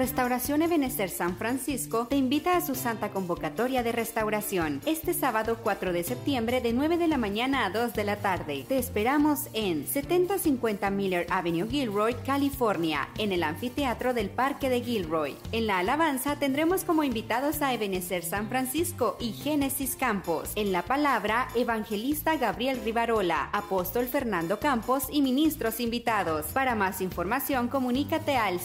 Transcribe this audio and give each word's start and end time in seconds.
Restauración 0.00 0.62
Ebenecer 0.62 1.10
San 1.10 1.36
Francisco 1.36 2.06
te 2.08 2.16
invita 2.16 2.56
a 2.56 2.62
su 2.62 2.74
santa 2.74 3.10
convocatoria 3.10 3.82
de 3.82 3.92
restauración 3.92 4.80
este 4.86 5.12
sábado 5.12 5.58
4 5.62 5.92
de 5.92 6.04
septiembre 6.04 6.62
de 6.62 6.72
9 6.72 6.96
de 6.96 7.06
la 7.06 7.18
mañana 7.18 7.66
a 7.66 7.70
2 7.70 7.92
de 7.92 8.04
la 8.04 8.16
tarde. 8.16 8.64
Te 8.66 8.78
esperamos 8.78 9.48
en 9.52 9.86
7050 9.86 10.88
Miller 10.88 11.26
Avenue, 11.28 11.68
Gilroy, 11.68 12.14
California, 12.24 13.10
en 13.18 13.32
el 13.32 13.42
anfiteatro 13.42 14.14
del 14.14 14.30
Parque 14.30 14.70
de 14.70 14.80
Gilroy. 14.80 15.36
En 15.52 15.66
la 15.66 15.80
alabanza 15.80 16.36
tendremos 16.36 16.84
como 16.84 17.04
invitados 17.04 17.60
a 17.60 17.74
Ebenecer 17.74 18.24
San 18.24 18.48
Francisco 18.48 19.18
y 19.20 19.32
Génesis 19.32 19.96
Campos. 19.96 20.52
En 20.54 20.72
la 20.72 20.80
palabra, 20.80 21.48
evangelista 21.54 22.38
Gabriel 22.38 22.80
Rivarola, 22.82 23.50
apóstol 23.52 24.06
Fernando 24.06 24.60
Campos 24.60 25.08
y 25.12 25.20
ministros 25.20 25.78
invitados. 25.78 26.46
Para 26.54 26.74
más 26.74 27.02
información, 27.02 27.68
comunícate 27.68 28.38
al 28.38 28.60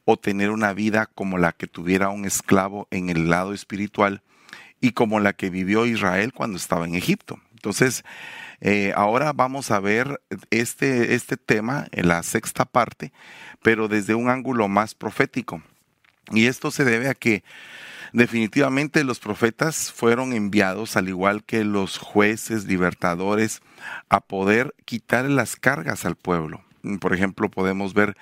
o 0.06 0.18
tener 0.18 0.52
una 0.52 0.74
vida 0.74 1.08
como 1.08 1.38
la 1.38 1.52
que 1.52 1.68
tuviera 1.68 2.10
un 2.10 2.26
esclavo 2.26 2.88
en 2.92 3.10
el 3.10 3.30
lado 3.30 3.54
espiritual 3.54 4.22
y 4.82 4.92
como 4.92 5.20
la 5.20 5.34
que 5.34 5.50
vivió 5.50 5.86
Israel 5.86 6.34
cuando 6.34 6.58
estaba 6.58 6.86
en 6.86 6.96
Egipto. 6.96 7.40
Entonces, 7.54 8.04
eh, 8.62 8.94
ahora 8.96 9.34
vamos 9.34 9.72
a 9.72 9.80
ver 9.80 10.22
este, 10.52 11.16
este 11.16 11.38
tema 11.38 11.88
en 11.92 12.08
la 12.08 12.22
sexta 12.24 12.66
parte, 12.66 13.12
pero 13.64 13.88
desde 13.88 14.14
un 14.16 14.30
ángulo 14.30 14.68
más 14.68 14.94
profético. 14.94 15.64
Y 16.32 16.46
esto 16.46 16.72
se 16.72 16.86
debe 16.86 17.10
a 17.10 17.16
que 17.16 17.44
definitivamente 18.14 19.04
los 19.04 19.20
profetas 19.20 19.92
fueron 19.92 20.34
enviados, 20.34 20.96
al 20.98 21.10
igual 21.10 21.44
que 21.44 21.64
los 21.64 21.98
jueces, 21.98 22.66
libertadores, 22.66 23.62
a 24.10 24.22
poder 24.22 24.74
quitar 24.86 25.26
las 25.26 25.56
cargas 25.56 26.06
al 26.06 26.16
pueblo. 26.16 26.64
Por 27.00 27.14
ejemplo, 27.14 27.50
podemos 27.50 27.94
ver 27.94 28.16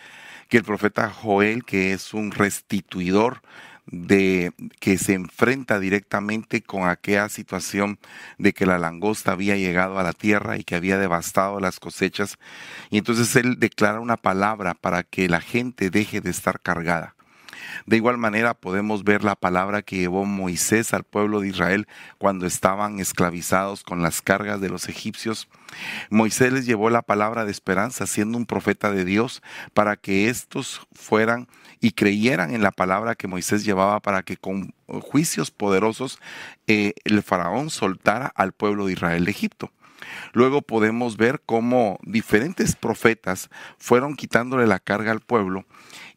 que 0.50 0.58
el 0.58 0.64
profeta 0.64 1.10
Joel, 1.10 1.64
que 1.64 1.94
es 1.94 2.14
un 2.14 2.32
restituidor, 2.32 3.42
de 3.86 4.54
que 4.80 4.98
se 4.98 5.14
enfrenta 5.14 5.80
directamente 5.80 6.62
con 6.62 6.88
aquella 6.88 7.28
situación 7.30 8.00
de 8.38 8.54
que 8.54 8.66
la 8.66 8.78
langosta 8.78 9.34
había 9.34 9.58
llegado 9.58 10.00
a 10.00 10.04
la 10.04 10.14
tierra 10.14 10.58
y 10.58 10.64
que 10.64 10.76
había 10.76 10.98
devastado 10.98 11.60
las 11.60 11.80
cosechas. 11.80 12.38
Y 12.90 12.98
entonces 12.98 13.36
él 13.36 13.60
declara 13.60 14.00
una 14.00 14.18
palabra 14.18 14.74
para 14.74 15.04
que 15.04 15.28
la 15.28 15.42
gente 15.42 15.90
deje 15.90 16.22
de 16.22 16.30
estar 16.30 16.62
cargada. 16.62 17.16
De 17.86 17.98
igual 17.98 18.18
manera 18.18 18.54
podemos 18.54 19.04
ver 19.04 19.24
la 19.24 19.36
palabra 19.36 19.82
que 19.82 19.98
llevó 19.98 20.26
Moisés 20.26 20.94
al 20.94 21.04
pueblo 21.04 21.42
de 21.42 21.50
Israel 21.50 21.88
cuando 22.18 22.46
estaban 22.46 23.00
esclavizados 23.00 23.84
con 23.84 24.02
las 24.02 24.22
cargas 24.22 24.62
de 24.62 24.70
los 24.70 24.90
egipcios. 24.90 25.48
Moisés 26.10 26.54
les 26.54 26.66
llevó 26.66 26.90
la 26.90 27.02
palabra 27.02 27.46
de 27.46 27.52
esperanza 27.52 28.06
siendo 28.08 28.38
un 28.38 28.46
profeta 28.46 28.92
de 28.92 29.06
Dios 29.06 29.42
para 29.74 29.96
que 29.96 30.30
estos 30.30 30.88
fueran 30.94 31.48
y 31.80 31.92
creyeran 31.92 32.54
en 32.54 32.62
la 32.62 32.72
palabra 32.72 33.16
que 33.16 33.28
Moisés 33.28 33.66
llevaba 33.66 34.00
para 34.00 34.24
que 34.24 34.38
con 34.38 34.74
juicios 34.88 35.52
poderosos 35.52 36.20
eh, 36.68 36.94
el 37.04 37.24
faraón 37.24 37.70
soltara 37.70 38.28
al 38.36 38.54
pueblo 38.54 38.86
de 38.86 38.94
Israel 38.94 39.26
de 39.26 39.32
Egipto. 39.32 39.72
Luego 40.34 40.62
podemos 40.62 41.18
ver 41.18 41.42
cómo 41.46 42.00
diferentes 42.04 42.76
profetas 42.76 43.50
fueron 43.78 44.16
quitándole 44.16 44.68
la 44.68 44.80
carga 44.80 45.12
al 45.12 45.22
pueblo 45.22 45.66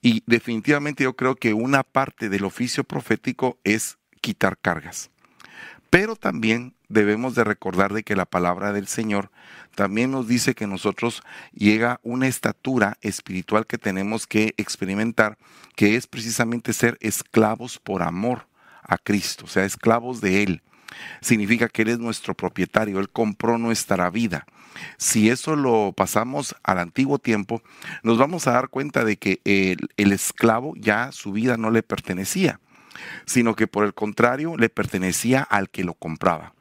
y 0.00 0.22
definitivamente 0.26 1.04
yo 1.04 1.16
creo 1.16 1.36
que 1.36 1.54
una 1.54 1.82
parte 1.82 2.28
del 2.28 2.44
oficio 2.44 2.84
profético 2.84 3.58
es 3.64 3.98
quitar 4.20 4.58
cargas. 4.58 5.10
Pero 5.90 6.16
también 6.16 6.74
debemos 6.88 7.34
de 7.34 7.44
recordar 7.44 7.92
de 7.92 8.02
que 8.02 8.16
la 8.16 8.26
palabra 8.26 8.72
del 8.72 8.86
Señor 8.86 9.30
también 9.74 10.10
nos 10.10 10.26
dice 10.26 10.54
que 10.54 10.66
nosotros 10.66 11.22
llega 11.52 12.00
una 12.02 12.26
estatura 12.26 12.98
espiritual 13.02 13.66
que 13.66 13.78
tenemos 13.78 14.26
que 14.26 14.54
experimentar, 14.56 15.38
que 15.74 15.96
es 15.96 16.06
precisamente 16.06 16.72
ser 16.72 16.96
esclavos 17.00 17.78
por 17.78 18.02
amor 18.02 18.46
a 18.82 18.98
Cristo, 18.98 19.44
o 19.44 19.48
sea, 19.48 19.64
esclavos 19.64 20.20
de 20.20 20.42
Él. 20.42 20.62
Significa 21.20 21.68
que 21.68 21.82
Él 21.82 21.88
es 21.88 21.98
nuestro 21.98 22.34
propietario, 22.34 23.00
Él 23.00 23.10
compró 23.10 23.58
nuestra 23.58 24.08
vida. 24.10 24.46
Si 24.98 25.30
eso 25.30 25.56
lo 25.56 25.92
pasamos 25.96 26.56
al 26.62 26.78
antiguo 26.78 27.18
tiempo, 27.18 27.62
nos 28.02 28.18
vamos 28.18 28.46
a 28.46 28.52
dar 28.52 28.68
cuenta 28.68 29.04
de 29.04 29.16
que 29.16 29.40
el, 29.44 30.12
esclavo 30.12 30.74
ya 30.76 31.12
su 31.12 31.32
vida 31.32 31.56
no 31.56 31.70
le 31.70 31.82
pertenecía, 31.82 32.60
sino 33.24 33.54
que 33.54 33.66
por 33.66 33.84
el 33.84 33.94
contrario 33.94 34.56
le 34.56 34.68
pertenecía 34.68 35.42
al 35.42 35.70
que 35.70 35.84
lo 35.84 35.94
compraba. 35.94 36.54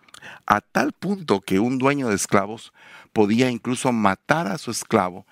A 0.48 0.62
tal 0.62 0.92
punto 0.92 1.42
que 1.42 1.59
un 1.59 1.78
dueño 1.78 2.09
de 2.09 2.16
esclavos 2.16 2.74
podía 3.14 3.50
incluso 3.50 3.92
matar 3.92 4.48
a 4.48 4.58
su 4.58 4.72
esclavo 4.72 5.25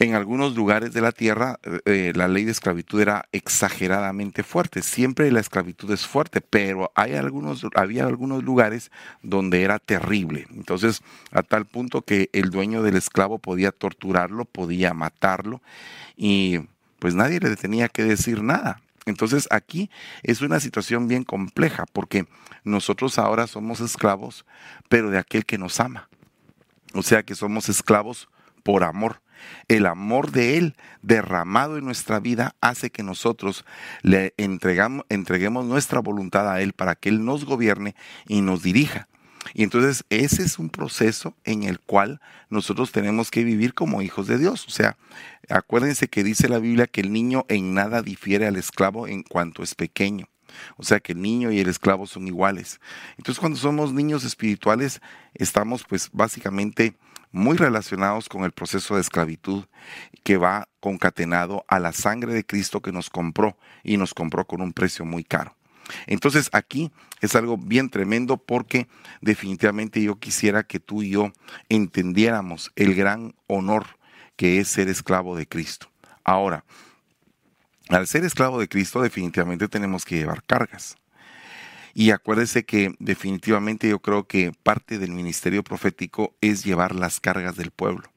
en 0.00 0.14
algunos 0.14 0.56
lugares 0.56 0.94
de 0.94 1.02
la 1.02 1.12
tierra 1.12 1.60
eh, 1.84 2.12
la 2.16 2.26
ley 2.26 2.44
de 2.44 2.52
esclavitud 2.52 3.02
era 3.02 3.26
exageradamente 3.32 4.42
fuerte. 4.42 4.80
Siempre 4.80 5.30
la 5.30 5.40
esclavitud 5.40 5.90
es 5.92 6.06
fuerte, 6.06 6.40
pero 6.40 6.90
hay 6.94 7.16
algunos, 7.16 7.66
había 7.74 8.06
algunos 8.06 8.42
lugares 8.42 8.90
donde 9.22 9.62
era 9.62 9.78
terrible. 9.78 10.46
Entonces, 10.52 11.02
a 11.32 11.42
tal 11.42 11.66
punto 11.66 12.00
que 12.00 12.30
el 12.32 12.48
dueño 12.48 12.82
del 12.82 12.96
esclavo 12.96 13.38
podía 13.38 13.72
torturarlo, 13.72 14.46
podía 14.46 14.94
matarlo 14.94 15.60
y 16.16 16.60
pues 16.98 17.14
nadie 17.14 17.38
le 17.38 17.54
tenía 17.56 17.88
que 17.88 18.02
decir 18.02 18.42
nada. 18.42 18.80
Entonces 19.04 19.48
aquí 19.50 19.90
es 20.22 20.40
una 20.40 20.60
situación 20.60 21.08
bien 21.08 21.24
compleja 21.24 21.84
porque 21.92 22.26
nosotros 22.64 23.18
ahora 23.18 23.46
somos 23.46 23.80
esclavos, 23.80 24.46
pero 24.88 25.10
de 25.10 25.18
aquel 25.18 25.44
que 25.44 25.58
nos 25.58 25.78
ama. 25.78 26.08
O 26.94 27.02
sea 27.02 27.22
que 27.22 27.34
somos 27.34 27.68
esclavos 27.68 28.30
por 28.62 28.82
amor. 28.82 29.20
El 29.68 29.86
amor 29.86 30.30
de 30.30 30.58
Él 30.58 30.76
derramado 31.02 31.78
en 31.78 31.84
nuestra 31.84 32.20
vida 32.20 32.54
hace 32.60 32.90
que 32.90 33.02
nosotros 33.02 33.64
le 34.02 34.34
entregamos, 34.36 35.06
entreguemos 35.08 35.64
nuestra 35.64 36.00
voluntad 36.00 36.50
a 36.50 36.60
Él 36.60 36.72
para 36.72 36.94
que 36.94 37.08
Él 37.08 37.24
nos 37.24 37.44
gobierne 37.44 37.94
y 38.26 38.40
nos 38.40 38.62
dirija. 38.62 39.08
Y 39.54 39.62
entonces 39.62 40.04
ese 40.10 40.42
es 40.42 40.58
un 40.58 40.68
proceso 40.68 41.34
en 41.44 41.64
el 41.64 41.80
cual 41.80 42.20
nosotros 42.50 42.92
tenemos 42.92 43.30
que 43.30 43.44
vivir 43.44 43.74
como 43.74 44.02
hijos 44.02 44.26
de 44.26 44.38
Dios. 44.38 44.66
O 44.66 44.70
sea, 44.70 44.96
acuérdense 45.48 46.08
que 46.08 46.24
dice 46.24 46.48
la 46.48 46.58
Biblia 46.58 46.86
que 46.86 47.00
el 47.00 47.12
niño 47.12 47.46
en 47.48 47.74
nada 47.74 48.02
difiere 48.02 48.46
al 48.46 48.56
esclavo 48.56 49.08
en 49.08 49.22
cuanto 49.22 49.62
es 49.62 49.74
pequeño. 49.74 50.28
O 50.76 50.82
sea 50.82 51.00
que 51.00 51.12
el 51.12 51.22
niño 51.22 51.50
y 51.52 51.60
el 51.60 51.68
esclavo 51.68 52.06
son 52.06 52.26
iguales. 52.26 52.80
Entonces 53.16 53.40
cuando 53.40 53.58
somos 53.58 53.92
niños 53.92 54.24
espirituales 54.24 55.00
estamos 55.34 55.84
pues 55.88 56.10
básicamente 56.12 56.94
muy 57.32 57.56
relacionados 57.56 58.28
con 58.28 58.44
el 58.44 58.52
proceso 58.52 58.94
de 58.94 59.00
esclavitud 59.00 59.64
que 60.22 60.36
va 60.36 60.68
concatenado 60.80 61.64
a 61.68 61.78
la 61.78 61.92
sangre 61.92 62.34
de 62.34 62.44
Cristo 62.44 62.80
que 62.80 62.92
nos 62.92 63.10
compró 63.10 63.56
y 63.82 63.96
nos 63.96 64.14
compró 64.14 64.46
con 64.46 64.60
un 64.60 64.72
precio 64.72 65.04
muy 65.04 65.24
caro. 65.24 65.56
Entonces 66.06 66.48
aquí 66.52 66.90
es 67.20 67.34
algo 67.34 67.56
bien 67.56 67.90
tremendo 67.90 68.36
porque 68.36 68.88
definitivamente 69.20 70.02
yo 70.02 70.18
quisiera 70.18 70.62
que 70.62 70.80
tú 70.80 71.02
y 71.02 71.10
yo 71.10 71.32
entendiéramos 71.68 72.72
el 72.76 72.94
gran 72.94 73.34
honor 73.46 73.86
que 74.36 74.58
es 74.58 74.68
ser 74.68 74.88
esclavo 74.88 75.36
de 75.36 75.46
Cristo. 75.46 75.90
Ahora, 76.24 76.64
al 77.88 78.06
ser 78.06 78.24
esclavo 78.24 78.60
de 78.60 78.68
Cristo 78.68 79.02
definitivamente 79.02 79.68
tenemos 79.68 80.04
que 80.04 80.16
llevar 80.16 80.42
cargas. 80.44 80.96
Y 81.94 82.10
acuérdese 82.10 82.64
que 82.64 82.94
definitivamente 82.98 83.88
yo 83.88 83.98
creo 83.98 84.24
que 84.26 84.52
parte 84.62 84.98
del 84.98 85.12
ministerio 85.12 85.62
profético 85.62 86.34
es 86.40 86.64
llevar 86.64 86.94
las 86.94 87.20
cargas 87.20 87.56
del 87.56 87.70
pueblo. 87.70 88.08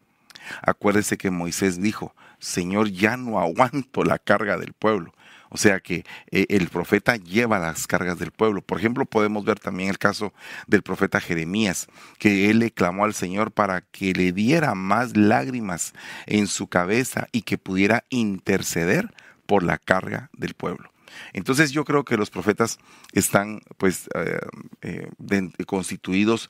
Acuérdese 0.61 1.17
que 1.17 1.31
Moisés 1.31 1.81
dijo, 1.81 2.13
Señor, 2.39 2.89
ya 2.89 3.17
no 3.17 3.39
aguanto 3.39 4.03
la 4.03 4.19
carga 4.19 4.57
del 4.57 4.73
pueblo. 4.73 5.13
O 5.49 5.57
sea 5.57 5.79
que 5.79 6.03
eh, 6.31 6.47
el 6.49 6.67
profeta 6.67 7.15
lleva 7.15 7.59
las 7.59 7.85
cargas 7.85 8.17
del 8.17 8.31
pueblo. 8.31 8.63
Por 8.63 8.79
ejemplo, 8.79 9.05
podemos 9.05 9.45
ver 9.45 9.59
también 9.59 9.89
el 9.89 9.99
caso 9.99 10.33
del 10.65 10.81
profeta 10.81 11.21
Jeremías, 11.21 11.87
que 12.17 12.49
él 12.49 12.57
le 12.57 12.71
clamó 12.71 13.05
al 13.05 13.13
Señor 13.13 13.51
para 13.51 13.81
que 13.81 14.13
le 14.13 14.31
diera 14.31 14.73
más 14.73 15.15
lágrimas 15.15 15.93
en 16.25 16.47
su 16.47 16.67
cabeza 16.67 17.27
y 17.31 17.43
que 17.43 17.59
pudiera 17.59 18.03
interceder 18.09 19.13
por 19.45 19.61
la 19.61 19.77
carga 19.77 20.31
del 20.33 20.55
pueblo. 20.55 20.92
Entonces 21.33 21.71
yo 21.71 21.85
creo 21.85 22.03
que 22.03 22.17
los 22.17 22.29
profetas 22.29 22.79
están 23.11 23.61
pues 23.77 24.09
eh, 24.15 24.39
eh, 24.81 25.47
constituidos 25.65 26.49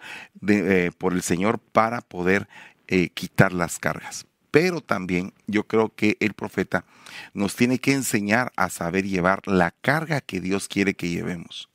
por 0.98 1.14
el 1.14 1.22
Señor 1.22 1.60
para 1.60 2.02
poder 2.02 2.48
quitar 3.14 3.54
las 3.54 3.80
cargas 3.80 4.26
pero 4.54 4.82
también 4.82 5.34
yo 5.48 5.66
creo 5.66 5.96
que 5.96 6.16
el 6.20 6.36
profeta 6.36 6.86
nos 7.34 7.56
tiene 7.56 7.80
que 7.80 7.92
enseñar 7.92 8.52
a 8.56 8.70
saber 8.70 9.04
llevar 9.04 9.42
la 9.48 9.72
carga 9.72 10.22
que 10.22 10.42
Dios 10.42 10.68
quiere 10.68 10.94
que 10.94 11.10
llevemos. 11.10 11.72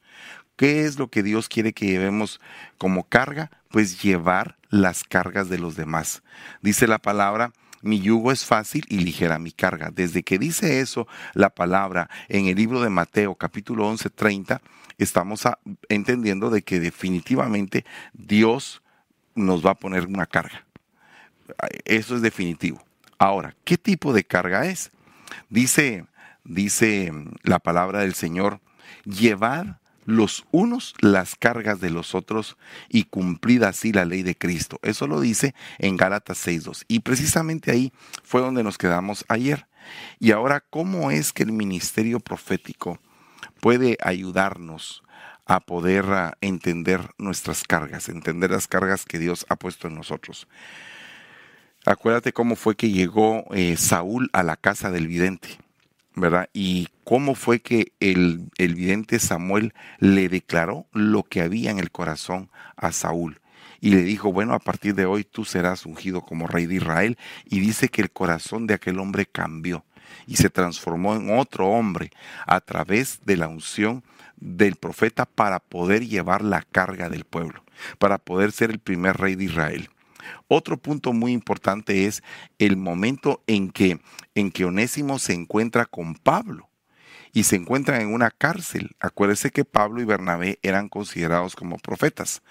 ¿Qué 0.55 0.85
es 0.85 0.97
lo 0.97 1.09
que 1.09 1.25
Dios 1.25 1.49
quiere 1.49 1.73
que 1.73 1.87
llevemos 1.87 2.41
como 2.79 3.03
carga? 3.03 3.51
Pues 3.69 4.01
llevar 4.01 4.59
las 4.71 5.03
cargas 5.03 5.49
de 5.49 5.59
los 5.59 5.75
demás. 5.75 6.23
Dice 6.63 6.87
la 6.87 7.01
palabra, 7.01 7.53
mi 7.83 8.01
yugo 8.01 8.33
es 8.33 8.45
fácil 8.45 8.85
y 8.89 8.99
ligera 8.99 9.39
mi 9.39 9.53
carga. 9.53 9.91
Desde 9.91 10.23
que 10.23 10.39
dice 10.39 10.81
eso 10.81 11.07
la 11.35 11.51
palabra 11.51 12.09
en 12.29 12.47
el 12.47 12.57
libro 12.57 12.81
de 12.81 12.91
Mateo 12.91 13.35
capítulo 13.35 13.87
11, 13.89 14.11
30, 14.11 14.61
estamos 14.99 15.43
entendiendo 15.89 16.51
de 16.51 16.63
que 16.63 16.81
definitivamente 16.81 17.85
Dios 18.13 18.83
nos 19.35 19.65
va 19.65 19.73
a 19.73 19.79
poner 19.79 20.07
una 20.07 20.27
carga. 20.27 20.67
Eso 21.85 22.17
es 22.17 22.23
definitivo. 22.23 22.83
Ahora, 23.19 23.55
¿qué 23.65 23.79
tipo 23.79 24.13
de 24.13 24.25
carga 24.25 24.67
es? 24.67 24.91
Dice, 25.49 26.05
dice 26.45 27.13
la 27.43 27.59
palabra 27.59 28.01
del 28.01 28.15
Señor, 28.15 28.61
llevar 29.05 29.81
los 30.09 30.47
unos 30.53 30.95
las 31.01 31.37
cargas 31.37 31.81
de 31.81 31.91
los 31.91 32.15
otros 32.15 32.57
y 32.89 33.05
cumplida 33.05 33.69
así 33.69 33.93
la 33.93 34.07
ley 34.07 34.23
de 34.23 34.39
Cristo. 34.39 34.79
Eso 34.83 35.07
lo 35.07 35.21
dice 35.21 35.55
en 35.77 35.99
Gálatas 35.99 36.47
6.2. 36.47 36.87
Y 36.89 37.01
precisamente 37.01 37.71
ahí 37.71 37.93
fue 38.25 38.41
donde 38.41 38.63
nos 38.63 38.79
quedamos 38.79 39.27
ayer. 39.29 39.67
Y 40.19 40.33
ahora, 40.33 40.65
¿cómo 40.71 41.11
es 41.11 41.35
que 41.35 41.43
el 41.43 41.53
ministerio 41.53 42.21
profético 42.21 42.99
puede 43.61 43.99
ayudarnos 44.03 45.03
a 45.45 45.61
poder 45.61 46.07
ah, 46.07 46.39
entender 46.41 47.11
nuestras 47.19 47.65
cargas, 47.65 48.09
entender 48.09 48.51
las 48.51 48.67
cargas 48.67 49.05
que 49.05 49.19
Dios 49.19 49.45
ha 49.51 49.57
puesto 49.57 49.89
en 49.89 49.95
nosotros? 49.95 50.49
Acuérdate 51.85 52.33
cómo 52.33 52.57
fue 52.57 52.77
que 52.77 52.91
llegó 52.91 53.45
eh, 53.53 53.77
Saúl 53.77 54.31
a 54.33 54.43
la 54.43 54.57
casa 54.57 54.91
del 54.91 55.07
vidente, 55.07 55.59
¿verdad? 56.21 56.49
Y 56.53 56.89
cómo 57.05 57.35
fue 57.35 57.61
que 57.61 57.93
el, 58.01 58.51
el 58.59 58.75
vidente 58.75 59.19
Samuel 59.19 59.75
le 59.99 60.29
declaró 60.29 60.87
lo 60.93 61.23
que 61.23 61.41
había 61.41 61.71
en 61.71 61.79
el 61.79 61.91
corazón 61.91 62.51
a 62.77 62.93
Saúl 62.93 63.41
y 63.81 63.91
le 63.91 64.03
dijo, 64.03 64.33
bueno, 64.33 64.55
a 64.55 64.59
partir 64.59 64.95
de 64.95 65.07
hoy 65.07 65.25
tú 65.25 65.45
serás 65.45 65.87
ungido 65.87 66.23
como 66.23 66.47
rey 66.47 66.67
de 66.67 66.77
Israel. 66.77 67.19
Y 67.45 67.61
dice 67.61 67.89
que 67.89 68.03
el 68.03 68.11
corazón 68.11 68.67
de 68.67 68.75
aquel 68.75 68.99
hombre 68.99 69.27
cambió 69.27 69.85
y 70.27 70.37
se 70.37 70.51
transformó 70.51 71.15
en 71.15 71.39
otro 71.39 71.69
hombre 71.69 72.11
a 72.47 72.61
través 72.61 73.21
de 73.25 73.37
la 73.37 73.49
unción 73.49 74.03
del 74.37 74.77
profeta 74.77 75.27
para 75.27 75.61
poder 75.61 76.07
llevar 76.07 76.43
la 76.43 76.63
carga 76.63 77.09
del 77.09 77.25
pueblo, 77.25 77.65
para 77.99 78.19
poder 78.19 78.53
ser 78.53 78.71
el 78.71 78.79
primer 78.79 79.17
rey 79.17 79.35
de 79.35 79.45
Israel. 79.45 79.91
Otro 80.47 80.77
punto 80.77 81.13
muy 81.13 81.33
importante 81.33 82.07
es 82.07 82.23
el 82.59 82.77
momento 82.77 83.43
en 83.47 83.71
que, 83.71 84.01
en 84.35 84.51
que 84.51 84.65
Onésimo 84.65 85.19
se 85.19 85.35
encuentra 85.35 85.87
con 85.87 86.15
Pablo 86.15 86.69
y 87.33 87.45
se 87.45 87.57
encuentran 87.57 88.01
en 88.01 88.13
una 88.13 88.31
cárcel. 88.31 88.97
Acuérdese 89.01 89.51
que 89.51 89.65
Pablo 89.65 90.01
y 90.01 90.05
Bernabé 90.05 90.59
eran 90.63 90.89
considerados 90.89 91.55
como 91.55 91.79
profetas. 91.79 92.43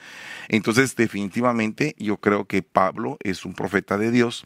Entonces, 0.49 0.95
definitivamente, 0.95 1.95
yo 1.97 2.17
creo 2.17 2.45
que 2.45 2.63
Pablo 2.63 3.17
es 3.21 3.45
un 3.45 3.53
profeta 3.53 3.97
de 3.97 4.11
Dios 4.11 4.45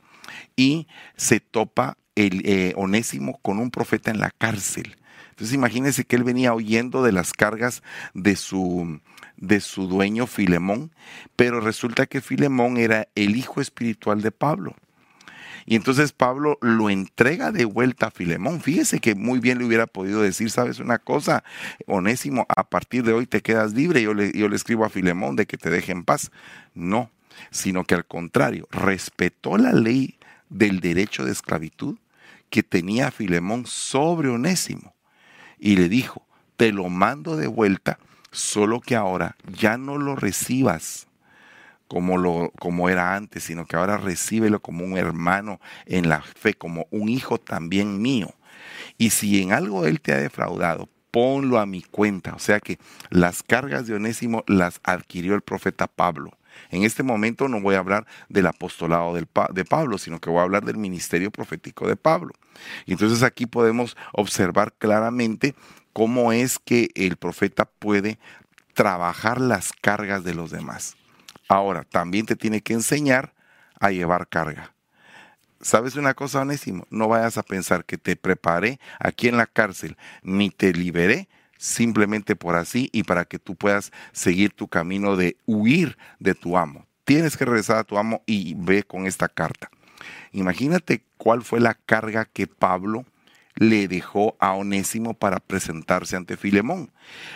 y 0.55 0.87
se 1.15 1.39
topa 1.39 1.97
el 2.15 2.41
eh, 2.45 2.73
Onésimo 2.75 3.39
con 3.41 3.59
un 3.59 3.71
profeta 3.71 4.11
en 4.11 4.19
la 4.19 4.31
cárcel. 4.31 4.97
Entonces, 5.41 5.55
imagínense 5.55 6.05
que 6.05 6.17
él 6.17 6.23
venía 6.23 6.53
oyendo 6.53 7.01
de 7.01 7.11
las 7.11 7.33
cargas 7.33 7.81
de 8.13 8.35
su 8.35 8.99
de 9.37 9.59
su 9.59 9.87
dueño 9.87 10.27
Filemón, 10.27 10.91
pero 11.35 11.59
resulta 11.61 12.05
que 12.05 12.21
Filemón 12.21 12.77
era 12.77 13.07
el 13.15 13.35
hijo 13.35 13.59
espiritual 13.59 14.21
de 14.21 14.29
Pablo. 14.29 14.75
Y 15.65 15.75
entonces 15.75 16.11
Pablo 16.11 16.59
lo 16.61 16.91
entrega 16.91 17.51
de 17.51 17.65
vuelta 17.65 18.05
a 18.05 18.11
Filemón. 18.11 18.61
Fíjese 18.61 18.99
que 18.99 19.15
muy 19.15 19.39
bien 19.39 19.57
le 19.57 19.65
hubiera 19.65 19.87
podido 19.87 20.21
decir, 20.21 20.51
sabes 20.51 20.77
una 20.77 20.99
cosa, 20.99 21.43
Onésimo, 21.87 22.45
a 22.47 22.69
partir 22.69 23.03
de 23.03 23.13
hoy 23.13 23.25
te 23.25 23.41
quedas 23.41 23.73
libre. 23.73 24.03
Yo 24.03 24.13
le, 24.13 24.31
yo 24.33 24.47
le 24.47 24.55
escribo 24.55 24.85
a 24.85 24.91
Filemón 24.91 25.35
de 25.37 25.47
que 25.47 25.57
te 25.57 25.71
deje 25.71 25.91
en 25.91 26.03
paz. 26.03 26.29
No, 26.75 27.09
sino 27.49 27.83
que 27.83 27.95
al 27.95 28.05
contrario, 28.05 28.67
respetó 28.69 29.57
la 29.57 29.73
ley 29.73 30.19
del 30.49 30.81
derecho 30.81 31.25
de 31.25 31.31
esclavitud 31.31 31.97
que 32.51 32.61
tenía 32.61 33.09
Filemón 33.09 33.65
sobre 33.65 34.29
Onésimo. 34.29 34.90
Y 35.61 35.77
le 35.77 35.87
dijo, 35.87 36.25
te 36.57 36.73
lo 36.73 36.89
mando 36.89 37.37
de 37.37 37.45
vuelta 37.45 37.99
solo 38.31 38.81
que 38.81 38.95
ahora 38.95 39.37
ya 39.47 39.77
no 39.77 39.99
lo 39.99 40.15
recibas 40.15 41.07
como, 41.87 42.17
lo, 42.17 42.51
como 42.59 42.89
era 42.89 43.15
antes, 43.15 43.43
sino 43.43 43.65
que 43.65 43.75
ahora 43.75 43.97
recíbelo 43.97 44.59
como 44.59 44.83
un 44.83 44.97
hermano 44.97 45.61
en 45.85 46.09
la 46.09 46.21
fe, 46.21 46.55
como 46.55 46.87
un 46.89 47.09
hijo 47.09 47.37
también 47.37 48.01
mío. 48.01 48.33
Y 48.97 49.11
si 49.11 49.41
en 49.41 49.53
algo 49.53 49.85
él 49.85 50.01
te 50.01 50.13
ha 50.13 50.17
defraudado, 50.17 50.89
ponlo 51.11 51.59
a 51.59 51.67
mi 51.67 51.83
cuenta. 51.83 52.33
O 52.33 52.39
sea 52.39 52.59
que 52.59 52.79
las 53.11 53.43
cargas 53.43 53.85
de 53.85 53.93
Onésimo 53.93 54.43
las 54.47 54.79
adquirió 54.83 55.35
el 55.35 55.41
profeta 55.41 55.85
Pablo. 55.85 56.31
En 56.69 56.83
este 56.83 57.03
momento 57.03 57.47
no 57.47 57.61
voy 57.61 57.75
a 57.75 57.79
hablar 57.79 58.05
del 58.29 58.47
apostolado 58.47 59.13
de 59.13 59.65
Pablo, 59.65 59.97
sino 59.97 60.19
que 60.19 60.29
voy 60.29 60.39
a 60.39 60.43
hablar 60.43 60.65
del 60.65 60.77
ministerio 60.77 61.31
profético 61.31 61.87
de 61.87 61.95
Pablo. 61.95 62.33
Y 62.85 62.93
entonces 62.93 63.23
aquí 63.23 63.45
podemos 63.45 63.97
observar 64.13 64.73
claramente 64.73 65.55
cómo 65.93 66.31
es 66.31 66.59
que 66.59 66.89
el 66.95 67.17
profeta 67.17 67.65
puede 67.65 68.19
trabajar 68.73 69.41
las 69.41 69.73
cargas 69.73 70.23
de 70.23 70.33
los 70.33 70.51
demás. 70.51 70.95
Ahora, 71.47 71.83
también 71.83 72.25
te 72.25 72.35
tiene 72.35 72.61
que 72.61 72.73
enseñar 72.73 73.33
a 73.79 73.91
llevar 73.91 74.27
carga. 74.27 74.73
¿Sabes 75.59 75.95
una 75.95 76.13
cosa, 76.13 76.41
Onésimo? 76.41 76.87
No 76.89 77.07
vayas 77.07 77.37
a 77.37 77.43
pensar 77.43 77.85
que 77.85 77.97
te 77.97 78.15
preparé 78.15 78.79
aquí 78.99 79.27
en 79.27 79.37
la 79.37 79.45
cárcel, 79.45 79.97
ni 80.23 80.49
te 80.49 80.73
liberé 80.73 81.27
simplemente 81.61 82.35
por 82.35 82.55
así 82.55 82.89
y 82.91 83.03
para 83.03 83.25
que 83.25 83.37
tú 83.37 83.55
puedas 83.55 83.91
seguir 84.13 84.51
tu 84.51 84.67
camino 84.67 85.15
de 85.15 85.37
huir 85.45 85.95
de 86.17 86.33
tu 86.33 86.57
amo. 86.57 86.87
Tienes 87.03 87.37
que 87.37 87.45
regresar 87.45 87.77
a 87.77 87.83
tu 87.83 87.99
amo 87.99 88.23
y 88.25 88.55
ve 88.57 88.81
con 88.81 89.05
esta 89.05 89.27
carta. 89.27 89.69
Imagínate 90.31 91.03
cuál 91.17 91.43
fue 91.43 91.59
la 91.59 91.75
carga 91.75 92.25
que 92.25 92.47
Pablo 92.47 93.05
le 93.53 93.87
dejó 93.87 94.35
a 94.39 94.53
Onésimo 94.53 95.13
para 95.13 95.39
presentarse 95.39 96.15
ante 96.15 96.35
Filemón. 96.35 96.89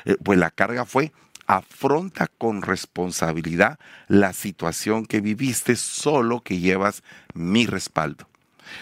Eh, 0.05 0.15
pues 0.23 0.39
la 0.39 0.49
carga 0.49 0.85
fue, 0.85 1.11
afronta 1.45 2.25
con 2.25 2.63
responsabilidad 2.63 3.77
la 4.07 4.33
situación 4.33 5.05
que 5.05 5.21
viviste, 5.21 5.75
solo 5.75 6.41
que 6.41 6.57
llevas 6.57 7.03
mi 7.35 7.67
respaldo. 7.67 8.27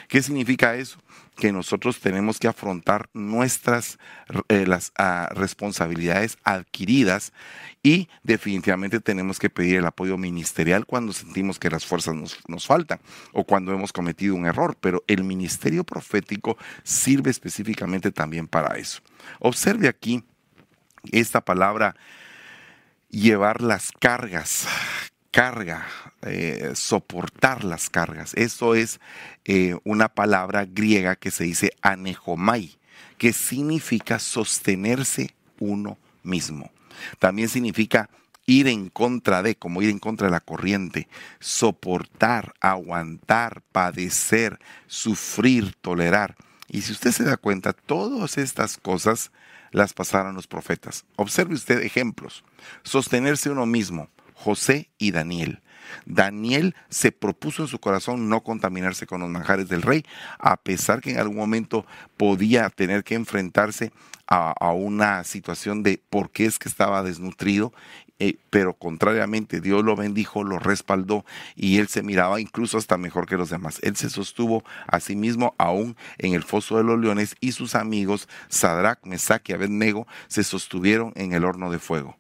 ¿Qué 0.08 0.24
significa 0.24 0.76
eso? 0.76 1.00
Que 1.36 1.52
nosotros 1.52 2.00
tenemos 2.00 2.40
que 2.40 2.48
afrontar 2.48 3.10
nuestras 3.14 3.98
eh, 4.50 4.66
las 4.68 4.92
ah, 4.98 5.30
responsabilidades 5.34 6.38
adquiridas 6.44 7.34
y 7.82 8.08
definitivamente 8.24 9.00
tenemos 9.00 9.40
que 9.40 9.50
pedir 9.50 9.78
el 9.78 9.86
apoyo 9.86 10.18
ministerial 10.18 10.86
cuando 10.86 11.14
sentimos 11.14 11.60
que 11.60 11.70
las 11.70 11.86
fuerzas 11.86 12.16
nos, 12.16 12.38
nos 12.48 12.68
faltan 12.68 13.00
o 13.32 13.44
cuando 13.44 13.74
hemos 13.74 13.92
cometido 13.92 14.36
un 14.36 14.46
error, 14.46 14.78
pero 14.80 15.04
el 15.08 15.24
ministerio 15.24 15.84
profético 15.84 16.58
sirve 16.84 17.32
específicamente 17.32 18.12
también 18.12 18.48
para 18.48 18.78
eso. 18.78 19.02
Observe 19.40 19.88
aquí 19.88 20.24
esta 21.12 21.42
palabra 21.42 21.96
llevar 23.10 23.62
las 23.62 23.92
cargas 23.92 24.68
carga, 25.34 25.88
eh, 26.22 26.74
soportar 26.76 27.64
las 27.64 27.90
cargas. 27.90 28.36
Eso 28.36 28.76
es 28.76 29.00
eh, 29.46 29.76
una 29.84 30.08
palabra 30.08 30.66
griega 30.66 31.16
que 31.16 31.32
se 31.32 31.44
dice 31.44 31.72
anejomai, 31.82 32.78
que 33.18 33.34
significa 33.34 34.20
sostenerse 34.20 35.34
uno 35.60 35.98
mismo. 36.22 36.72
También 37.18 37.50
significa 37.50 38.12
ir 38.46 38.68
en 38.68 38.90
contra 38.90 39.42
de, 39.42 39.56
como 39.56 39.82
ir 39.82 39.90
en 39.90 39.98
contra 39.98 40.28
de 40.28 40.32
la 40.32 40.40
corriente, 40.40 41.08
soportar, 41.40 42.54
aguantar, 42.62 43.64
padecer, 43.72 44.60
sufrir, 44.86 45.74
tolerar. 45.82 46.36
Y 46.68 46.84
si 46.84 46.92
usted 46.92 47.12
se 47.12 47.24
da 47.24 47.38
cuenta, 47.38 47.74
todas 47.74 48.38
estas 48.38 48.78
cosas 48.78 49.32
las 49.72 49.94
pasaron 49.94 50.36
los 50.36 50.46
profetas. 50.46 51.06
Observe 51.16 51.56
usted 51.56 51.82
ejemplos. 51.82 52.44
Sostenerse 52.84 53.50
uno 53.50 53.66
mismo, 53.66 54.10
José 54.36 54.90
y 54.98 55.12
Daniel. 55.12 55.62
Daniel 56.06 56.76
se 56.90 57.12
propuso 57.12 57.64
en 57.64 57.68
su 57.68 57.80
corazón 57.80 58.30
no 58.30 58.42
contaminarse 58.42 59.06
con 59.06 59.22
los 59.22 59.30
manjares 59.30 59.70
del 59.70 59.82
rey, 59.82 60.06
a 60.40 60.58
pesar 60.58 61.02
que 61.02 61.12
en 61.12 61.20
algún 61.20 61.38
momento 61.38 61.86
podía 62.18 62.70
tener 62.70 63.04
que 63.04 63.16
enfrentarse 63.16 63.92
a, 64.26 64.72
una 64.72 65.24
situación 65.26 65.84
de 65.84 66.02
por 66.10 66.32
qué 66.32 66.46
es 66.46 66.58
que 66.58 66.68
estaba 66.68 67.04
desnutrido 67.04 67.72
eh, 68.20 68.38
pero 68.50 68.74
contrariamente 68.74 69.60
Dios 69.60 69.84
lo 69.84 69.96
bendijo, 69.96 70.44
lo 70.44 70.58
respaldó 70.58 71.26
y 71.56 71.80
él 71.80 71.88
se 71.88 72.04
miraba 72.04 72.40
incluso 72.40 72.78
hasta 72.78 72.98
mejor 72.98 73.28
que 73.28 73.38
los 73.38 73.50
demás. 73.50 73.80
Él 73.84 73.96
se 73.96 74.10
sostuvo 74.10 74.64
a 74.88 75.00
sí 75.00 75.16
mismo 75.16 75.56
aún 75.58 75.98
en 76.20 76.34
el 76.34 76.44
foso 76.44 76.78
de 76.78 76.84
los 76.84 77.00
leones 77.00 77.36
y 77.42 77.52
sus 77.52 77.76
amigos 77.76 78.30
Sadrach, 78.50 79.04
Mesach 79.04 79.50
y 79.50 79.54
Abednego 79.54 80.08
se 80.28 80.44
sostuvieron 80.44 81.12
en 81.16 81.34
el 81.34 81.44
horno 81.44 81.70
de 81.70 81.80
fuego. 81.80 82.18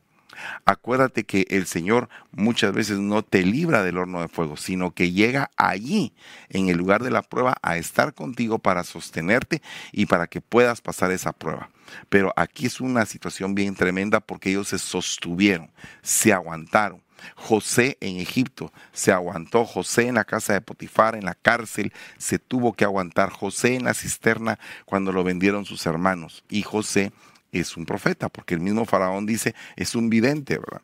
Acuérdate 0.65 1.23
que 1.23 1.45
el 1.49 1.65
Señor 1.65 2.09
muchas 2.31 2.73
veces 2.73 2.99
no 2.99 3.23
te 3.23 3.43
libra 3.43 3.83
del 3.83 3.97
horno 3.97 4.21
de 4.21 4.27
fuego, 4.27 4.57
sino 4.57 4.91
que 4.91 5.11
llega 5.11 5.51
allí, 5.57 6.13
en 6.49 6.69
el 6.69 6.77
lugar 6.77 7.03
de 7.03 7.11
la 7.11 7.21
prueba, 7.21 7.57
a 7.61 7.77
estar 7.77 8.13
contigo 8.13 8.59
para 8.59 8.83
sostenerte 8.83 9.61
y 9.91 10.05
para 10.05 10.27
que 10.27 10.41
puedas 10.41 10.81
pasar 10.81 11.11
esa 11.11 11.33
prueba. 11.33 11.69
Pero 12.09 12.33
aquí 12.35 12.65
es 12.65 12.81
una 12.81 13.05
situación 13.05 13.55
bien 13.55 13.75
tremenda 13.75 14.19
porque 14.19 14.49
ellos 14.49 14.69
se 14.69 14.79
sostuvieron, 14.79 15.71
se 16.01 16.33
aguantaron. 16.33 17.01
José 17.35 17.97
en 18.01 18.19
Egipto 18.19 18.71
se 18.91 19.11
aguantó, 19.11 19.65
José 19.65 20.07
en 20.07 20.15
la 20.15 20.25
casa 20.25 20.53
de 20.53 20.61
Potifar, 20.61 21.15
en 21.15 21.25
la 21.25 21.35
cárcel, 21.35 21.93
se 22.17 22.39
tuvo 22.39 22.73
que 22.73 22.83
aguantar, 22.83 23.29
José 23.29 23.75
en 23.75 23.85
la 23.85 23.93
cisterna 23.93 24.59
cuando 24.85 25.11
lo 25.11 25.23
vendieron 25.23 25.65
sus 25.65 25.85
hermanos 25.85 26.43
y 26.49 26.63
José 26.63 27.11
es 27.59 27.77
un 27.77 27.85
profeta, 27.85 28.29
porque 28.29 28.55
el 28.55 28.59
mismo 28.59 28.85
faraón 28.85 29.25
dice, 29.25 29.55
es 29.75 29.95
un 29.95 30.09
vidente, 30.09 30.57
¿verdad? 30.57 30.81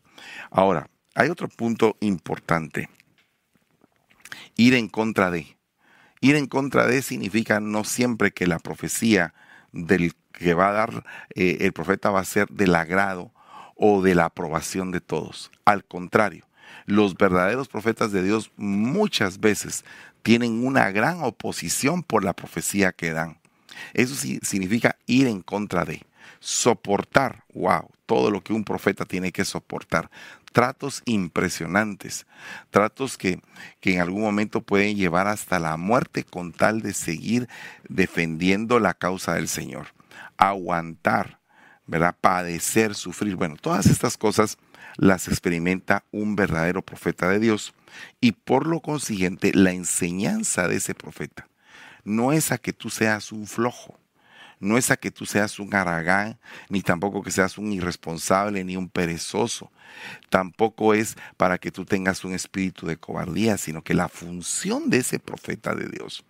Ahora, 0.51 0.89
hay 1.15 1.29
otro 1.29 1.49
punto 1.49 1.97
importante. 1.99 2.89
Ir 4.55 4.73
en 4.73 4.87
contra 4.87 5.31
de. 5.31 5.57
Ir 6.21 6.35
en 6.35 6.47
contra 6.47 6.85
de 6.85 7.01
significa 7.01 7.59
no 7.59 7.83
siempre 7.83 8.31
que 8.31 8.47
la 8.47 8.59
profecía 8.59 9.33
del 9.71 10.13
que 10.31 10.53
va 10.53 10.69
a 10.69 10.73
dar 10.73 11.05
eh, 11.35 11.57
el 11.61 11.73
profeta 11.73 12.11
va 12.11 12.21
a 12.21 12.25
ser 12.25 12.47
del 12.49 12.75
agrado 12.75 13.31
o 13.75 14.01
de 14.01 14.15
la 14.15 14.25
aprobación 14.25 14.91
de 14.91 15.01
todos. 15.01 15.51
Al 15.65 15.85
contrario, 15.85 16.45
los 16.85 17.15
verdaderos 17.15 17.67
profetas 17.67 18.11
de 18.11 18.23
Dios 18.23 18.51
muchas 18.57 19.39
veces 19.39 19.85
tienen 20.21 20.65
una 20.65 20.91
gran 20.91 21.23
oposición 21.23 22.03
por 22.03 22.23
la 22.23 22.33
profecía 22.33 22.91
que 22.91 23.11
dan. 23.11 23.37
Eso 23.93 24.15
sí 24.15 24.39
significa 24.41 24.97
ir 25.05 25.27
en 25.27 25.41
contra 25.41 25.85
de 25.85 26.05
soportar, 26.39 27.43
wow, 27.53 27.89
todo 28.05 28.31
lo 28.31 28.41
que 28.41 28.53
un 28.53 28.63
profeta 28.63 29.05
tiene 29.05 29.31
que 29.31 29.45
soportar. 29.45 30.09
Tratos 30.51 31.03
impresionantes, 31.05 32.25
tratos 32.71 33.17
que, 33.17 33.39
que 33.79 33.93
en 33.93 34.01
algún 34.01 34.21
momento 34.21 34.61
pueden 34.61 34.97
llevar 34.97 35.27
hasta 35.27 35.59
la 35.59 35.77
muerte 35.77 36.23
con 36.23 36.51
tal 36.51 36.81
de 36.81 36.93
seguir 36.93 37.47
defendiendo 37.87 38.79
la 38.79 38.93
causa 38.93 39.35
del 39.35 39.47
Señor. 39.47 39.87
Aguantar, 40.37 41.39
¿verdad? 41.85 42.15
Padecer, 42.19 42.95
sufrir. 42.95 43.35
Bueno, 43.35 43.57
todas 43.61 43.85
estas 43.85 44.17
cosas 44.17 44.57
las 44.97 45.27
experimenta 45.27 46.03
un 46.11 46.35
verdadero 46.35 46.81
profeta 46.81 47.29
de 47.29 47.39
Dios 47.39 47.73
y 48.19 48.31
por 48.31 48.65
lo 48.65 48.79
consiguiente 48.79 49.51
la 49.53 49.71
enseñanza 49.71 50.67
de 50.67 50.77
ese 50.77 50.95
profeta 50.95 51.47
no 52.03 52.31
es 52.31 52.51
a 52.51 52.57
que 52.57 52.73
tú 52.73 52.89
seas 52.89 53.31
un 53.31 53.47
flojo, 53.47 53.99
no 54.59 54.77
es 54.77 54.91
a 54.91 54.97
que 54.97 55.11
tú 55.11 55.25
seas 55.25 55.59
un 55.59 55.73
aragán, 55.73 56.37
ni 56.69 56.81
tampoco 56.81 57.23
que 57.23 57.31
seas 57.31 57.57
un 57.57 57.71
irresponsable, 57.71 58.63
ni 58.63 58.75
un 58.75 58.89
perezoso. 58.89 59.71
Tampoco 60.29 60.93
es 60.93 61.15
para 61.37 61.57
que 61.57 61.71
tú 61.71 61.85
tengas 61.85 62.23
un 62.23 62.33
espíritu 62.33 62.85
de 62.85 62.97
cobardía, 62.97 63.57
sino 63.57 63.81
que 63.81 63.93
la 63.93 64.09
función 64.09 64.89
de 64.89 64.97
ese 64.97 65.19
profeta 65.19 65.73
de 65.73 65.87
Dios 65.87 66.25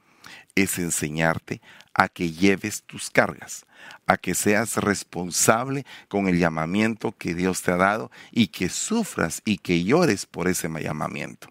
es 0.55 0.77
enseñarte 0.77 1.61
a 1.93 2.07
que 2.07 2.31
lleves 2.31 2.83
tus 2.83 3.09
cargas, 3.09 3.65
a 4.05 4.17
que 4.17 4.35
seas 4.35 4.77
responsable 4.77 5.85
con 6.07 6.27
el 6.27 6.39
llamamiento 6.39 7.15
que 7.17 7.33
Dios 7.33 7.61
te 7.61 7.71
ha 7.71 7.77
dado 7.77 8.11
y 8.31 8.47
que 8.47 8.69
sufras 8.69 9.41
y 9.45 9.57
que 9.57 9.83
llores 9.83 10.25
por 10.25 10.47
ese 10.47 10.69
llamamiento. 10.69 11.49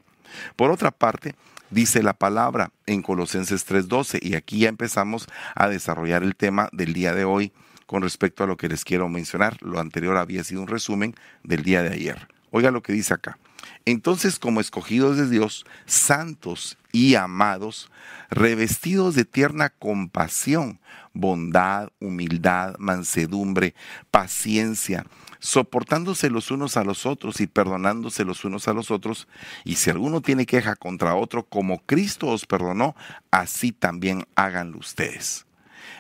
Por 0.57 0.71
otra 0.71 0.91
parte, 0.91 1.35
dice 1.71 2.03
la 2.03 2.15
palabra 2.15 2.73
en 2.87 3.03
Colosenses 3.03 3.67
3:12 3.67 4.19
y 4.23 4.35
aquí 4.35 4.61
ya 4.61 4.69
empezamos 4.69 5.27
a 5.55 5.69
desarrollar 5.69 6.23
el 6.23 6.37
tema 6.37 6.69
del 6.73 6.93
día 6.93 7.15
de 7.15 7.25
hoy 7.25 7.53
con 7.87 8.03
respecto 8.03 8.45
a 8.45 8.47
lo 8.47 8.57
que 8.57 8.69
les 8.69 8.85
quiero 8.85 9.09
mencionar. 9.09 9.57
Lo 9.63 9.81
anterior 9.81 10.17
había 10.17 10.45
sido 10.45 10.63
un 10.63 10.69
resumen 10.69 11.15
del 11.43 11.63
día 11.63 11.83
de 11.83 11.91
ayer. 11.91 12.29
Oiga 12.51 12.71
lo 12.71 12.83
que 12.83 12.93
dice 12.93 13.15
acá. 13.15 13.39
Entonces, 13.85 14.39
como 14.39 14.61
escogidos 14.61 15.17
de 15.17 15.29
Dios, 15.29 15.65
santos 15.87 16.77
y 16.93 17.15
amados, 17.15 17.91
revestidos 18.31 19.15
de 19.15 19.25
tierna 19.25 19.71
compasión, 19.71 20.81
bondad, 21.15 21.89
humildad, 22.01 22.77
mansedumbre, 22.79 23.75
paciencia, 24.11 25.07
soportándose 25.39 26.31
los 26.31 26.51
unos 26.51 26.77
a 26.77 26.85
los 26.85 27.07
otros 27.07 27.41
y 27.41 27.47
perdonándose 27.47 28.25
los 28.25 28.45
unos 28.45 28.69
a 28.69 28.73
los 28.73 28.91
otros. 28.91 29.29
Y 29.65 29.77
si 29.77 29.91
alguno 29.91 30.21
tiene 30.21 30.47
queja 30.47 30.77
contra 30.77 31.15
otro, 31.15 31.45
como 31.45 31.79
Cristo 31.85 32.29
os 32.29 32.47
perdonó, 32.47 32.97
así 33.31 33.73
también 33.73 34.27
háganlo 34.35 34.79
ustedes. 34.79 35.47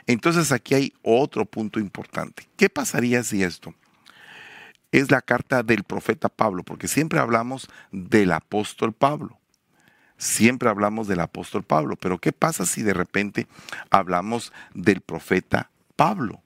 Entonces 0.06 0.52
aquí 0.52 0.74
hay 0.74 0.92
otro 1.02 1.44
punto 1.44 1.78
importante. 1.78 2.48
¿Qué 2.56 2.70
pasaría 2.70 3.22
si 3.22 3.42
esto 3.42 3.74
es 4.90 5.10
la 5.10 5.20
carta 5.20 5.62
del 5.62 5.84
profeta 5.84 6.28
Pablo? 6.28 6.62
Porque 6.62 6.88
siempre 6.88 7.18
hablamos 7.18 7.68
del 7.92 8.32
apóstol 8.32 8.92
Pablo. 8.92 9.38
Siempre 10.16 10.68
hablamos 10.68 11.06
del 11.06 11.20
apóstol 11.20 11.62
Pablo, 11.62 11.94
pero 11.94 12.18
¿qué 12.18 12.32
pasa 12.32 12.66
si 12.66 12.82
de 12.82 12.92
repente 12.92 13.46
hablamos 13.88 14.52
del 14.74 15.00
profeta 15.00 15.70
Pablo? 15.94 16.42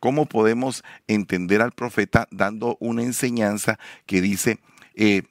¿Cómo 0.00 0.26
podemos 0.26 0.82
entender 1.06 1.60
al 1.60 1.72
profeta 1.72 2.26
dando 2.30 2.76
una 2.80 3.02
enseñanza 3.02 3.78
que 4.06 4.22
dice, 4.22 4.58
eh, 4.94 5.24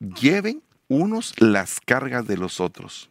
lleven 0.00 0.62
unos 0.88 1.34
las 1.38 1.80
cargas 1.80 2.26
de 2.26 2.36
los 2.36 2.60
otros? 2.60 3.10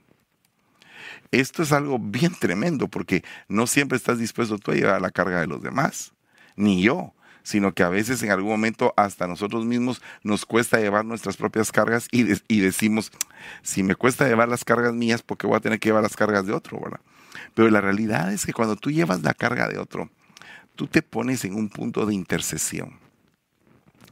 Esto 1.32 1.64
es 1.64 1.72
algo 1.72 1.98
bien 1.98 2.34
tremendo 2.36 2.88
porque 2.90 3.24
no 3.48 3.68
siempre 3.68 3.98
estás 3.98 4.20
dispuesto 4.20 4.58
tú 4.58 4.72
a 4.72 4.76
llevar 4.76 5.02
la 5.02 5.12
carga 5.12 5.40
de 5.40 5.48
los 5.48 5.62
demás, 5.62 6.14
ni 6.56 6.82
yo, 6.82 7.14
sino 7.44 7.74
que 7.74 7.84
a 7.84 7.90
veces 7.90 8.22
en 8.24 8.32
algún 8.32 8.52
momento 8.52 8.94
hasta 8.98 9.28
nosotros 9.28 9.66
mismos 9.66 10.02
nos 10.24 10.46
cuesta 10.46 10.80
llevar 10.80 11.06
nuestras 11.06 11.38
propias 11.38 11.72
cargas 11.72 12.10
y, 12.12 12.34
y 12.54 12.60
decimos, 12.60 13.12
si 13.62 13.84
me 13.84 13.96
cuesta 13.96 14.28
llevar 14.28 14.50
las 14.50 14.66
cargas 14.66 14.94
mías, 14.94 15.22
¿por 15.22 15.38
qué 15.38 15.48
voy 15.48 15.56
a 15.56 15.62
tener 15.62 15.80
que 15.80 15.90
llevar 15.90 16.04
las 16.04 16.18
cargas 16.18 16.46
de 16.46 16.54
otro? 16.54 16.80
¿verdad? 16.82 17.00
Pero 17.54 17.70
la 17.70 17.80
realidad 17.80 18.34
es 18.34 18.46
que 18.46 18.52
cuando 18.52 18.76
tú 18.76 18.92
llevas 18.92 19.22
la 19.22 19.34
carga 19.34 19.70
de 19.70 19.78
otro, 19.78 20.10
tú 20.77 20.88
te 20.88 21.01
pones 21.01 21.43
en 21.43 21.55
un 21.55 21.67
punto 21.67 22.05
de 22.05 22.13
intercesión, 22.13 22.98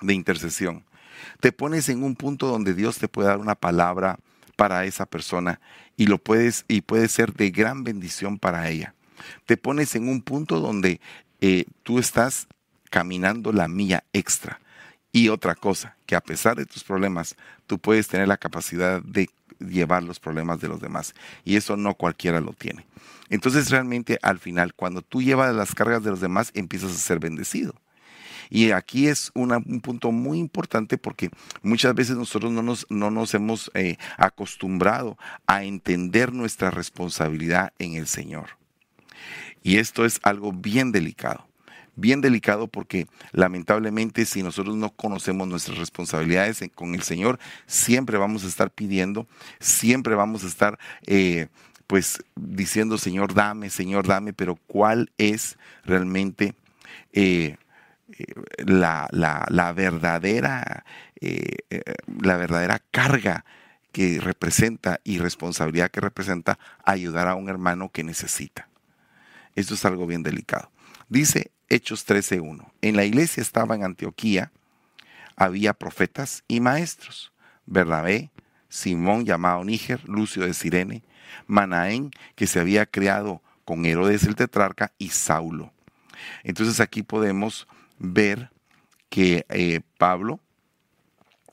de 0.01 0.13
intercesión. 0.13 0.83
Te 1.39 1.53
pones 1.53 1.87
en 1.87 2.03
un 2.03 2.15
punto 2.15 2.47
donde 2.47 2.73
Dios 2.73 2.97
te 2.97 3.07
puede 3.07 3.29
dar 3.29 3.37
una 3.37 3.55
palabra 3.55 4.19
para 4.57 4.83
esa 4.83 5.05
persona 5.05 5.61
y 5.95 6.07
lo 6.07 6.17
puedes 6.17 6.65
y 6.67 6.81
puede 6.81 7.07
ser 7.07 7.33
de 7.33 7.51
gran 7.51 7.83
bendición 7.83 8.37
para 8.37 8.69
ella. 8.69 8.93
Te 9.45 9.55
pones 9.55 9.95
en 9.95 10.09
un 10.09 10.21
punto 10.21 10.59
donde 10.59 10.99
eh, 11.39 11.65
tú 11.83 11.99
estás 11.99 12.47
caminando 12.89 13.53
la 13.53 13.67
milla 13.67 14.03
extra. 14.11 14.59
Y 15.11 15.29
otra 15.29 15.55
cosa, 15.55 15.95
que 16.05 16.15
a 16.15 16.21
pesar 16.21 16.57
de 16.57 16.65
tus 16.65 16.83
problemas, 16.83 17.35
tú 17.67 17.79
puedes 17.79 18.07
tener 18.09 18.27
la 18.27 18.37
capacidad 18.37 19.01
de 19.01 19.29
llevar 19.59 20.03
los 20.03 20.19
problemas 20.19 20.59
de 20.61 20.67
los 20.67 20.81
demás. 20.81 21.13
Y 21.43 21.55
eso 21.55 21.77
no 21.77 21.95
cualquiera 21.95 22.41
lo 22.41 22.53
tiene. 22.53 22.85
Entonces 23.29 23.69
realmente 23.69 24.19
al 24.21 24.39
final, 24.39 24.73
cuando 24.73 25.01
tú 25.01 25.21
llevas 25.21 25.53
las 25.55 25.73
cargas 25.73 26.03
de 26.03 26.11
los 26.11 26.21
demás, 26.21 26.51
empiezas 26.53 26.91
a 26.91 26.97
ser 26.97 27.19
bendecido. 27.19 27.73
Y 28.49 28.71
aquí 28.71 29.07
es 29.07 29.31
un 29.33 29.81
punto 29.81 30.11
muy 30.11 30.37
importante 30.37 30.97
porque 30.97 31.31
muchas 31.63 31.95
veces 31.95 32.15
nosotros 32.15 32.51
no 32.51 32.61
nos, 32.61 32.85
no 32.89 33.09
nos 33.09 33.33
hemos 33.33 33.71
eh, 33.73 33.97
acostumbrado 34.17 35.17
a 35.47 35.63
entender 35.63 36.31
nuestra 36.31 36.69
responsabilidad 36.69 37.73
en 37.79 37.95
el 37.95 38.07
Señor. 38.07 38.49
Y 39.63 39.77
esto 39.77 40.05
es 40.05 40.19
algo 40.21 40.51
bien 40.51 40.91
delicado 40.91 41.47
bien 41.95 42.21
delicado 42.21 42.67
porque 42.67 43.07
lamentablemente 43.31 44.25
si 44.25 44.43
nosotros 44.43 44.75
no 44.75 44.89
conocemos 44.91 45.47
nuestras 45.47 45.77
responsabilidades 45.77 46.63
con 46.73 46.95
el 46.95 47.01
Señor, 47.01 47.39
siempre 47.65 48.17
vamos 48.17 48.43
a 48.43 48.47
estar 48.47 48.71
pidiendo, 48.71 49.27
siempre 49.59 50.15
vamos 50.15 50.43
a 50.43 50.47
estar 50.47 50.79
eh, 51.05 51.47
pues 51.87 52.23
diciendo, 52.35 52.97
Señor, 52.97 53.33
dame, 53.33 53.69
Señor, 53.69 54.07
dame, 54.07 54.33
pero 54.33 54.55
¿cuál 54.67 55.11
es 55.17 55.57
realmente 55.83 56.55
eh, 57.13 57.57
eh, 58.07 58.25
la, 58.65 59.07
la, 59.11 59.73
verdadera, 59.73 60.85
eh, 61.19 61.57
eh, 61.71 61.81
la 62.21 62.37
verdadera 62.37 62.79
carga 62.91 63.45
que 63.91 64.19
representa 64.19 64.99
y 65.03 65.17
responsabilidad 65.17 65.89
que 65.89 66.01
representa 66.01 66.59
ayudar 66.83 67.27
a 67.27 67.35
un 67.35 67.49
hermano 67.49 67.89
que 67.89 68.03
necesita. 68.03 68.69
Esto 69.55 69.73
es 69.73 69.85
algo 69.85 70.05
bien 70.05 70.21
delicado. 70.21 70.69
Dice 71.09 71.51
Hechos 71.69 72.07
13.1. 72.07 72.71
En 72.81 72.95
la 72.95 73.05
iglesia 73.05 73.41
estaba 73.41 73.75
en 73.75 73.83
Antioquía, 73.83 74.51
había 75.35 75.73
profetas 75.73 76.43
y 76.47 76.59
maestros. 76.59 77.31
Bernabé, 77.65 78.31
Simón 78.69 79.25
llamado 79.25 79.63
Níger, 79.63 80.07
Lucio 80.07 80.43
de 80.43 80.53
Sirene, 80.53 81.03
Manaén, 81.47 82.11
que 82.35 82.47
se 82.47 82.59
había 82.59 82.85
creado 82.85 83.41
con 83.63 83.85
Herodes 83.85 84.23
el 84.23 84.35
tetrarca, 84.35 84.93
y 84.97 85.09
Saulo. 85.09 85.73
Entonces 86.43 86.79
aquí 86.79 87.03
podemos 87.03 87.67
ver 87.97 88.51
que 89.09 89.45
eh, 89.49 89.81
Pablo 89.97 90.39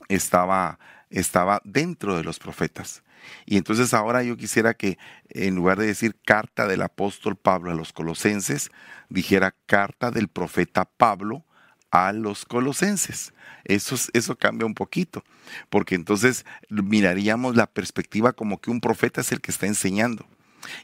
estaba, 0.08 0.78
estaba 1.10 1.60
dentro 1.64 2.16
de 2.16 2.24
los 2.24 2.38
profetas. 2.38 3.02
Y 3.46 3.56
entonces 3.56 3.94
ahora 3.94 4.22
yo 4.22 4.36
quisiera 4.36 4.74
que 4.74 4.98
en 5.28 5.54
lugar 5.54 5.78
de 5.78 5.86
decir 5.86 6.16
carta 6.24 6.66
del 6.66 6.82
apóstol 6.82 7.36
Pablo 7.36 7.70
a 7.70 7.74
los 7.74 7.92
colosenses, 7.92 8.70
dijera 9.08 9.54
carta 9.66 10.10
del 10.10 10.28
profeta 10.28 10.84
Pablo 10.84 11.44
a 11.90 12.12
los 12.12 12.44
colosenses. 12.44 13.34
Eso, 13.64 13.96
eso 14.12 14.36
cambia 14.36 14.66
un 14.66 14.74
poquito, 14.74 15.22
porque 15.70 15.94
entonces 15.94 16.44
miraríamos 16.68 17.54
la 17.54 17.66
perspectiva 17.66 18.32
como 18.32 18.60
que 18.60 18.70
un 18.70 18.80
profeta 18.80 19.20
es 19.20 19.30
el 19.30 19.40
que 19.40 19.52
está 19.52 19.66
enseñando. 19.66 20.26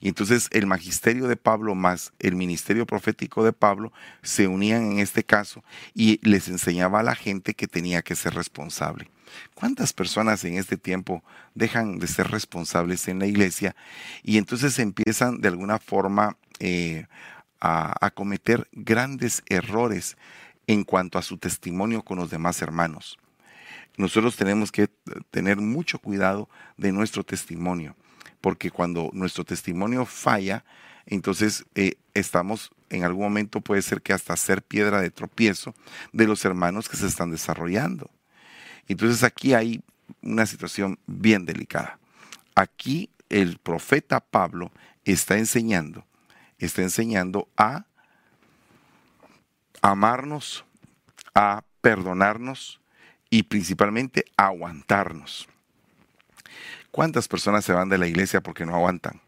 Y 0.00 0.08
entonces 0.08 0.48
el 0.52 0.66
magisterio 0.66 1.28
de 1.28 1.36
Pablo 1.36 1.74
más 1.74 2.12
el 2.18 2.34
ministerio 2.34 2.86
profético 2.86 3.44
de 3.44 3.52
Pablo 3.52 3.92
se 4.22 4.48
unían 4.48 4.92
en 4.92 4.98
este 4.98 5.24
caso 5.24 5.62
y 5.94 6.20
les 6.28 6.48
enseñaba 6.48 7.00
a 7.00 7.04
la 7.04 7.14
gente 7.14 7.54
que 7.54 7.68
tenía 7.68 8.02
que 8.02 8.16
ser 8.16 8.34
responsable. 8.34 9.10
¿Cuántas 9.54 9.92
personas 9.92 10.44
en 10.44 10.54
este 10.54 10.76
tiempo 10.76 11.22
dejan 11.54 11.98
de 11.98 12.06
ser 12.06 12.28
responsables 12.30 13.08
en 13.08 13.18
la 13.18 13.26
iglesia 13.26 13.76
y 14.22 14.38
entonces 14.38 14.78
empiezan 14.78 15.40
de 15.40 15.48
alguna 15.48 15.78
forma 15.78 16.36
eh, 16.60 17.06
a, 17.60 17.94
a 18.04 18.10
cometer 18.10 18.68
grandes 18.72 19.42
errores 19.48 20.16
en 20.66 20.84
cuanto 20.84 21.18
a 21.18 21.22
su 21.22 21.38
testimonio 21.38 22.02
con 22.02 22.18
los 22.18 22.30
demás 22.30 22.62
hermanos? 22.62 23.18
Nosotros 23.96 24.36
tenemos 24.36 24.70
que 24.70 24.88
tener 25.30 25.56
mucho 25.56 25.98
cuidado 25.98 26.48
de 26.76 26.92
nuestro 26.92 27.24
testimonio 27.24 27.96
porque 28.40 28.70
cuando 28.70 29.10
nuestro 29.12 29.44
testimonio 29.44 30.06
falla, 30.06 30.64
entonces 31.06 31.64
eh, 31.74 31.94
estamos 32.14 32.70
en 32.90 33.04
algún 33.04 33.24
momento 33.24 33.60
puede 33.60 33.82
ser 33.82 34.02
que 34.02 34.12
hasta 34.12 34.36
ser 34.36 34.62
piedra 34.62 35.00
de 35.00 35.10
tropiezo 35.10 35.74
de 36.12 36.26
los 36.26 36.44
hermanos 36.44 36.88
que 36.88 36.96
se 36.96 37.06
están 37.06 37.30
desarrollando. 37.30 38.10
Entonces 38.86 39.22
aquí 39.22 39.54
hay 39.54 39.82
una 40.22 40.46
situación 40.46 40.98
bien 41.06 41.44
delicada. 41.44 41.98
Aquí 42.54 43.10
el 43.28 43.58
profeta 43.58 44.20
Pablo 44.20 44.72
está 45.04 45.36
enseñando, 45.36 46.04
está 46.58 46.82
enseñando 46.82 47.48
a 47.56 47.84
amarnos, 49.82 50.64
a 51.34 51.62
perdonarnos 51.80 52.80
y 53.30 53.44
principalmente 53.44 54.24
a 54.36 54.46
aguantarnos. 54.46 55.48
¿Cuántas 56.98 57.28
personas 57.28 57.64
se 57.64 57.72
van 57.72 57.88
de 57.88 57.96
la 57.96 58.08
iglesia 58.08 58.40
porque 58.40 58.66
no 58.66 58.74
aguantan? 58.74 59.20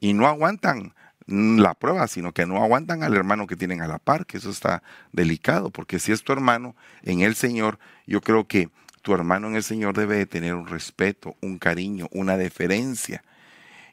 Y 0.00 0.14
no 0.14 0.26
aguantan 0.26 0.94
la 1.28 1.74
prueba, 1.74 2.08
sino 2.08 2.32
que 2.32 2.44
no 2.44 2.60
aguantan 2.60 3.04
al 3.04 3.14
hermano 3.14 3.46
que 3.46 3.54
tienen 3.54 3.82
a 3.82 3.86
la 3.86 4.00
par, 4.00 4.26
que 4.26 4.38
eso 4.38 4.50
está 4.50 4.82
delicado, 5.12 5.70
porque 5.70 6.00
si 6.00 6.10
es 6.10 6.24
tu 6.24 6.32
hermano 6.32 6.74
en 7.02 7.20
el 7.20 7.36
Señor, 7.36 7.78
yo 8.08 8.20
creo 8.20 8.48
que 8.48 8.68
tu 9.02 9.14
hermano 9.14 9.46
en 9.46 9.54
el 9.54 9.62
Señor 9.62 9.96
debe 9.96 10.16
de 10.16 10.26
tener 10.26 10.54
un 10.54 10.66
respeto, 10.66 11.36
un 11.40 11.58
cariño, 11.58 12.08
una 12.10 12.36
deferencia. 12.36 13.22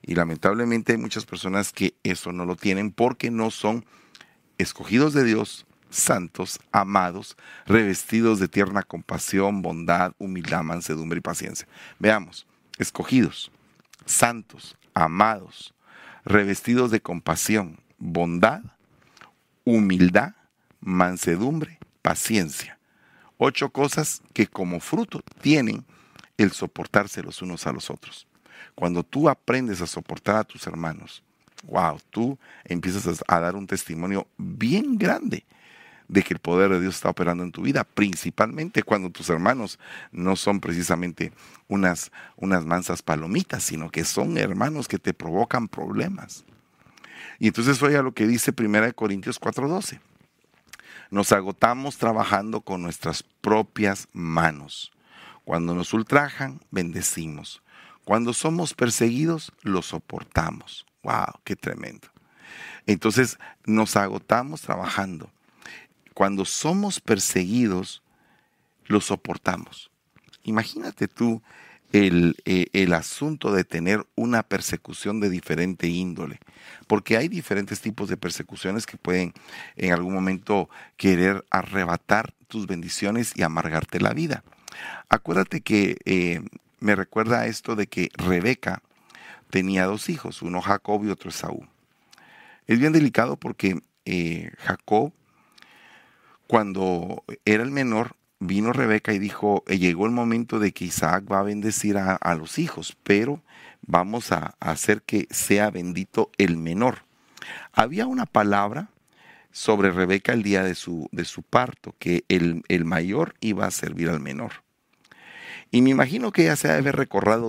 Y 0.02 0.15
lamentablemente 0.15 0.94
hay 0.94 0.98
muchas 0.98 1.28
personas 1.28 1.72
que 1.72 1.94
eso 2.02 2.32
no 2.32 2.44
lo 2.44 2.56
tienen 2.56 2.89
porque 2.89 3.30
no 3.30 3.52
son 3.52 3.86
escogidos 4.58 5.13
de 5.13 5.26
Dios, 5.26 5.68
santos, 5.91 6.60
amados, 6.72 7.38
revestidos 7.68 8.39
de 8.39 8.48
tierna 8.48 8.82
compasión, 8.82 9.62
bondad, 9.62 10.13
humildad, 10.18 10.63
mansedumbre 10.63 11.20
y 11.20 11.22
paciencia. 11.22 11.68
Veamos, 12.00 12.48
escogidos, 12.78 13.52
santos, 14.06 14.78
amados, 14.94 15.74
revestidos 16.24 16.92
de 16.92 17.02
compasión, 17.02 17.80
bondad, 17.98 18.62
humildad, 19.64 20.34
mansedumbre, 20.80 21.80
paciencia. 22.02 22.78
Ocho 23.38 23.70
cosas 23.70 24.22
que 24.34 24.48
como 24.48 24.80
fruto 24.80 25.22
tienen 25.42 25.86
el 26.38 26.52
soportarse 26.52 27.24
los 27.24 27.42
unos 27.42 27.68
a 27.68 27.74
los 27.74 27.90
otros. 27.90 28.28
Cuando 28.76 29.04
tú 29.04 29.30
aprendes 29.30 29.82
a 29.82 29.88
soportar 29.88 30.38
a 30.38 30.44
tus 30.44 30.68
hermanos, 30.68 31.24
wow, 31.64 32.00
tú 32.10 32.38
empiezas 32.64 33.24
a 33.28 33.40
dar 33.40 33.56
un 33.56 33.68
testimonio 33.68 34.28
bien 34.38 34.98
grande 34.98 35.46
de 36.08 36.24
que 36.24 36.34
el 36.34 36.39
poder 36.39 36.72
de 36.72 36.80
Dios 36.80 36.96
está 36.96 37.10
operando 37.10 37.44
en 37.44 37.52
tu 37.52 37.63
vida, 37.63 37.84
principalmente 37.84 38.84
cuando 38.84 39.10
tus 39.10 39.30
hermanos 39.30 39.80
no 40.12 40.36
son 40.36 40.60
precisamente 40.60 41.32
unas, 41.68 42.12
unas 42.36 42.65
mansas 42.65 43.02
palomitas, 43.02 43.63
sino 43.63 43.89
que 43.89 44.04
son 44.04 44.38
hermanos 44.38 44.88
que 44.88 45.00
te 45.00 45.13
provocan 45.13 45.68
problemas. 45.68 46.46
Y 47.39 47.48
entonces 47.48 47.82
oiga 47.82 48.02
lo 48.02 48.13
que 48.13 48.28
dice 48.28 48.54
1 48.58 48.94
Corintios 48.94 49.39
4:12. 49.39 50.00
Nos 51.12 51.32
agotamos 51.32 51.98
trabajando 51.98 52.62
con 52.62 52.82
nuestras 52.82 53.24
propias 53.24 54.08
manos. 54.12 54.91
Cuando 55.44 55.76
nos 55.76 55.94
ultrajan, 55.94 56.62
bendecimos. 56.72 57.62
Cuando 58.04 58.34
somos 58.34 58.74
perseguidos, 58.74 59.52
lo 59.62 59.82
soportamos. 59.82 60.86
¡Wow! 61.04 61.39
¡Qué 61.44 61.56
tremendo! 61.56 62.08
Entonces 62.88 63.38
nos 63.65 63.96
agotamos 63.96 64.62
trabajando 64.62 65.32
cuando 66.15 66.45
somos 66.45 67.01
perseguidos, 67.01 68.01
lo 68.86 69.01
soportamos. 69.01 69.91
Imagínate 70.43 71.10
tú 71.10 71.43
el, 71.91 72.38
eh, 72.45 72.67
el, 72.71 72.93
asunto 72.93 73.51
de 73.51 73.65
tener 73.65 74.08
una 74.15 74.41
persecución 74.41 75.19
de 75.19 75.30
diferente 75.30 75.88
índole, 75.88 76.39
porque 76.88 77.17
hay 77.17 77.28
diferentes 77.28 77.82
tipos 77.82 78.08
de 78.08 78.15
persecuciones 78.15 78.86
que 78.86 78.97
pueden 78.97 79.34
en 79.75 79.91
algún 79.91 80.13
momento 80.13 80.69
querer 80.95 81.45
arrebatar 81.49 82.34
tus 82.47 82.65
bendiciones 82.65 83.34
y 83.36 83.43
amargarte 83.43 83.99
la 83.99 84.13
vida. 84.13 84.43
Acuérdate 85.10 85.60
que 85.62 85.97
eh, 86.06 86.41
me 86.80 86.95
recuerda 86.95 87.45
esto 87.45 87.75
de 87.75 87.88
que 87.88 88.10
Rebeca 88.15 88.82
tenía 89.49 89.86
dos 89.86 90.08
hijos, 90.08 90.41
uno 90.41 90.62
Jacob 90.62 91.04
y 91.04 91.10
otro 91.10 91.30
Esaú. 91.30 91.67
Es 92.67 92.80
bien 92.80 92.93
delicado 92.93 93.36
porque 93.36 93.82
eh, 94.06 94.51
Jacob 94.60 95.12
cuando 96.48 97.24
era 97.46 97.64
el 97.64 97.72
menor, 97.72 98.16
vino 98.40 98.74
Rebeca 98.74 99.14
y 99.14 99.20
dijo, 99.20 99.64
eh, 99.68 99.78
llegó 99.78 100.06
el 100.06 100.12
momento 100.12 100.60
de 100.60 100.72
que 100.72 100.86
Isaac 100.86 101.26
va 101.32 101.40
a 101.40 101.44
bendecir 101.44 101.98
a, 101.98 102.36
los 102.36 102.60
hijos, 102.60 102.98
pero 103.04 103.42
vamos 103.82 104.32
a, 104.32 104.56
hacer 104.60 105.02
que 105.02 105.28
sea 105.32 105.72
bendito 105.72 106.32
el 106.38 106.58
menor. 106.58 107.04
Había 107.74 108.08
una 108.08 108.26
palabra 108.26 108.90
sobre 109.52 109.92
Rebeca 109.92 110.34
el 110.34 110.44
día 110.44 110.64
de 110.64 110.76
su, 110.76 111.08
de 111.12 111.26
su 111.26 111.42
parto, 111.42 111.96
que 112.00 112.26
el, 112.28 112.64
el, 112.68 112.86
mayor 112.86 113.36
iba 113.40 113.66
a 113.66 113.72
servir 113.72 114.10
al 114.10 114.20
menor. 114.20 114.64
Y 115.72 115.82
me 115.82 115.90
imagino 115.90 116.32
que 116.32 116.44
ella 116.44 116.56
se 116.56 116.68
debe 116.68 116.90
haber 116.90 117.08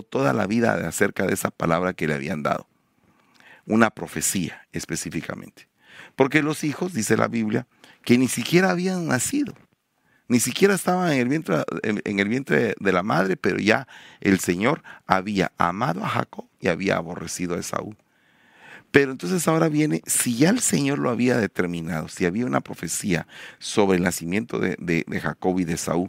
toda 0.09 0.33
la 0.33 0.47
vida 0.47 0.75
acerca 0.89 1.27
de 1.27 1.35
esa 1.35 1.51
palabra 1.51 1.93
que 1.93 2.07
le 2.07 2.15
habían 2.15 2.43
dado. 2.43 2.67
Una 3.67 3.91
profecía 3.91 4.67
específicamente. 4.73 5.69
Porque 6.15 6.43
los 6.43 6.65
hijos, 6.65 6.93
dice 6.93 7.17
la 7.17 7.29
Biblia, 7.29 7.67
que 8.07 8.17
ni 8.19 8.29
siquiera 8.29 8.71
habían 8.71 9.09
nacido, 9.09 9.53
ni 10.29 10.39
siquiera 10.39 10.75
estaban 10.75 11.13
en 11.13 11.19
el 11.19 11.29
vientre, 11.29 11.65
en 11.83 12.21
el 12.21 12.29
vientre 12.29 12.77
de 12.79 12.93
la 12.93 13.03
madre, 13.03 13.37
pero 13.37 13.59
ya 13.59 13.89
el 14.21 14.39
Señor 14.39 14.85
había 15.09 15.51
amado 15.59 16.05
a 16.05 16.09
Jacob 16.09 16.47
y 16.61 16.69
había 16.69 16.97
aborrecido 16.97 17.57
a 17.57 17.59
Esaú. 17.59 17.97
Pero 18.93 19.11
entonces 19.11 19.47
ahora 19.49 19.69
viene, 19.69 20.03
si 20.07 20.37
ya 20.37 20.51
el 20.51 20.61
Señor 20.61 21.01
lo 21.01 21.11
había 21.11 21.37
determinado, 21.37 22.07
si 22.07 22.27
había 22.27 22.47
una 22.47 22.61
profecía 22.61 23.27
sobre 23.59 23.99
el 23.99 24.05
nacimiento 24.05 24.61
de, 24.61 24.77
de 24.79 25.21
Jacob 25.21 25.59
y 25.59 25.65
de 25.65 25.75
Esaú, 25.75 26.09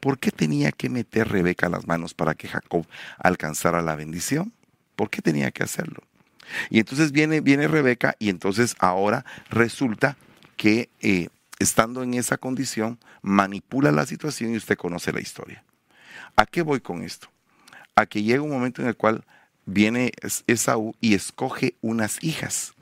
¿por 0.00 0.18
qué 0.18 0.30
tenía 0.30 0.70
que 0.70 0.90
meter 0.90 1.28
Rebeca 1.28 1.70
las 1.70 1.86
manos 1.86 2.12
para 2.12 2.34
que 2.34 2.46
Jacob 2.46 2.86
alcanzara 3.16 3.80
la 3.80 3.96
bendición? 3.96 4.52
¿Por 4.96 5.08
qué 5.08 5.22
tenía 5.22 5.50
que 5.50 5.62
hacerlo? 5.62 6.02
Y 6.68 6.78
entonces 6.78 7.10
viene, 7.10 7.40
viene 7.40 7.68
Rebeca 7.68 8.16
y 8.18 8.28
entonces 8.28 8.76
ahora 8.78 9.24
resulta 9.48 10.18
que 10.58 10.90
eh, 11.00 11.28
estando 11.58 12.02
en 12.02 12.14
esa 12.14 12.36
condición 12.36 12.98
manipula 13.22 13.92
la 13.92 14.06
situación 14.06 14.52
y 14.52 14.56
usted 14.56 14.76
conoce 14.76 15.12
la 15.12 15.20
historia. 15.20 15.64
¿A 16.36 16.46
qué 16.46 16.62
voy 16.62 16.80
con 16.80 17.02
esto? 17.02 17.28
A 17.94 18.06
que 18.06 18.22
llega 18.22 18.42
un 18.42 18.50
momento 18.50 18.82
en 18.82 18.88
el 18.88 18.96
cual 18.96 19.24
viene 19.66 20.12
Esaú 20.46 20.94
y 21.00 21.14
escoge 21.14 21.74
unas 21.80 22.22
hijas. 22.22 22.74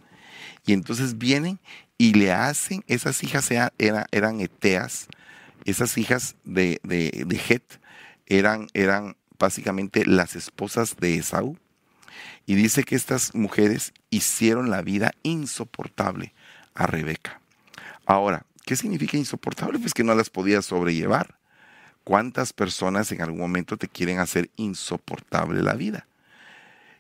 Y 0.67 0.73
entonces 0.73 1.19
vienen 1.19 1.59
y 1.99 2.15
le 2.15 2.33
hacen, 2.33 2.85
esas 2.87 3.23
hijas 3.23 3.51
eran, 3.51 3.71
eran 4.11 4.41
eteas, 4.41 5.09
esas 5.65 5.97
hijas 5.99 6.37
de, 6.45 6.81
de, 6.83 7.25
de 7.27 7.37
Het 7.49 7.81
eran, 8.27 8.69
eran 8.75 9.17
básicamente 9.39 10.05
las 10.07 10.37
esposas 10.37 10.97
de 10.97 11.17
Esaú. 11.17 11.59
Y 12.47 12.55
dice 12.55 12.85
que 12.85 12.95
estas 12.95 13.35
mujeres 13.35 13.93
hicieron 14.11 14.71
la 14.71 14.83
vida 14.83 15.13
insoportable 15.23 16.33
a 16.75 16.87
Rebeca. 16.87 17.41
Ahora, 18.07 18.46
¿qué 18.67 18.77
significa 18.77 19.17
insoportable? 19.17 19.79
Pues 19.79 19.95
que 19.95 20.05
no 20.05 20.15
las 20.15 20.29
podía 20.29 20.61
sobrellevar. 20.61 21.39
¿Cuántas 22.05 22.53
personas 22.53 23.11
en 23.13 23.23
algún 23.23 23.39
momento 23.39 23.79
te 23.79 23.89
quieren 23.89 24.19
hacer 24.19 24.51
insoportable 24.57 25.63
la 25.63 25.75
vida? 25.75 26.07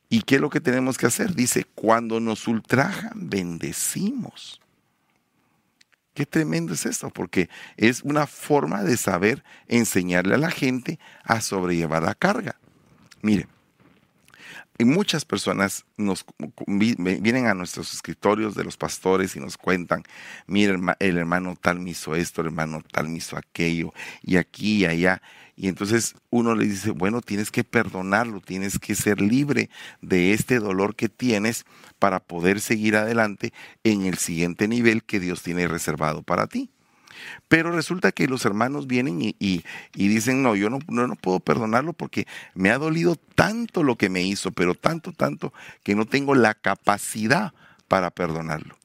¿Y 0.08 0.22
qué 0.22 0.36
es 0.36 0.40
lo 0.40 0.48
que 0.48 0.60
tenemos 0.60 0.96
que 0.96 1.06
hacer? 1.06 1.34
Dice, 1.34 1.64
cuando 1.74 2.20
nos 2.20 2.48
ultrajan, 2.48 3.28
bendecimos. 3.28 4.60
Qué 6.14 6.24
tremendo 6.24 6.72
es 6.72 6.86
esto, 6.86 7.10
porque 7.10 7.50
es 7.76 8.02
una 8.02 8.26
forma 8.26 8.82
de 8.82 8.96
saber 8.96 9.44
enseñarle 9.68 10.36
a 10.36 10.38
la 10.38 10.50
gente 10.50 10.98
a 11.24 11.40
sobrellevar 11.40 12.04
la 12.04 12.14
carga. 12.14 12.56
Mire, 13.22 13.48
y 14.78 14.84
muchas 14.84 15.24
personas 15.24 15.84
nos 15.96 16.24
vienen 16.66 17.46
a 17.46 17.54
nuestros 17.54 17.94
escritorios 17.94 18.54
de 18.54 18.64
los 18.64 18.76
pastores 18.76 19.36
y 19.36 19.40
nos 19.40 19.56
cuentan, 19.56 20.02
mira, 20.46 20.78
el 20.98 21.18
hermano 21.18 21.56
tal 21.60 21.80
me 21.80 21.90
hizo 21.90 22.14
esto, 22.14 22.40
el 22.40 22.48
hermano 22.48 22.82
tal 22.92 23.08
me 23.08 23.18
hizo 23.18 23.36
aquello, 23.36 23.92
y 24.22 24.36
aquí 24.36 24.78
y 24.78 24.86
allá. 24.86 25.22
Y 25.56 25.68
entonces 25.68 26.14
uno 26.28 26.54
le 26.54 26.66
dice, 26.66 26.90
bueno, 26.90 27.22
tienes 27.22 27.50
que 27.50 27.64
perdonarlo, 27.64 28.40
tienes 28.40 28.78
que 28.78 28.94
ser 28.94 29.22
libre 29.22 29.70
de 30.02 30.34
este 30.34 30.58
dolor 30.58 30.94
que 30.94 31.08
tienes 31.08 31.64
para 31.98 32.20
poder 32.20 32.60
seguir 32.60 32.96
adelante 32.96 33.54
en 33.82 34.04
el 34.04 34.18
siguiente 34.18 34.68
nivel 34.68 35.02
que 35.02 35.20
Dios 35.20 35.42
tiene 35.42 35.66
reservado 35.66 36.22
para 36.22 36.46
ti. 36.46 36.70
Pero 37.48 37.72
resulta 37.72 38.12
que 38.12 38.28
los 38.28 38.44
hermanos 38.44 38.86
vienen 38.86 39.20
y, 39.20 39.64
dicen, 39.94 40.42
no, 40.42 40.56
yo 40.56 40.70
no, 40.70 40.78
no, 40.88 41.06
no, 41.06 41.16
puedo 41.16 41.40
perdonarlo 41.40 41.92
porque 41.92 42.26
me 42.54 42.70
ha 42.70 42.78
dolido 42.78 43.16
tanto 43.34 43.82
lo 43.82 43.96
que 43.96 44.08
me 44.08 44.22
hizo, 44.22 44.50
pero 44.50 44.74
tanto, 44.74 45.12
tanto, 45.12 45.52
que 45.82 45.94
no 45.94 46.06
tengo 46.06 46.34
la 46.34 46.54
capacidad 46.54 47.52
para 47.88 48.10
perdonarlo. 48.10 48.76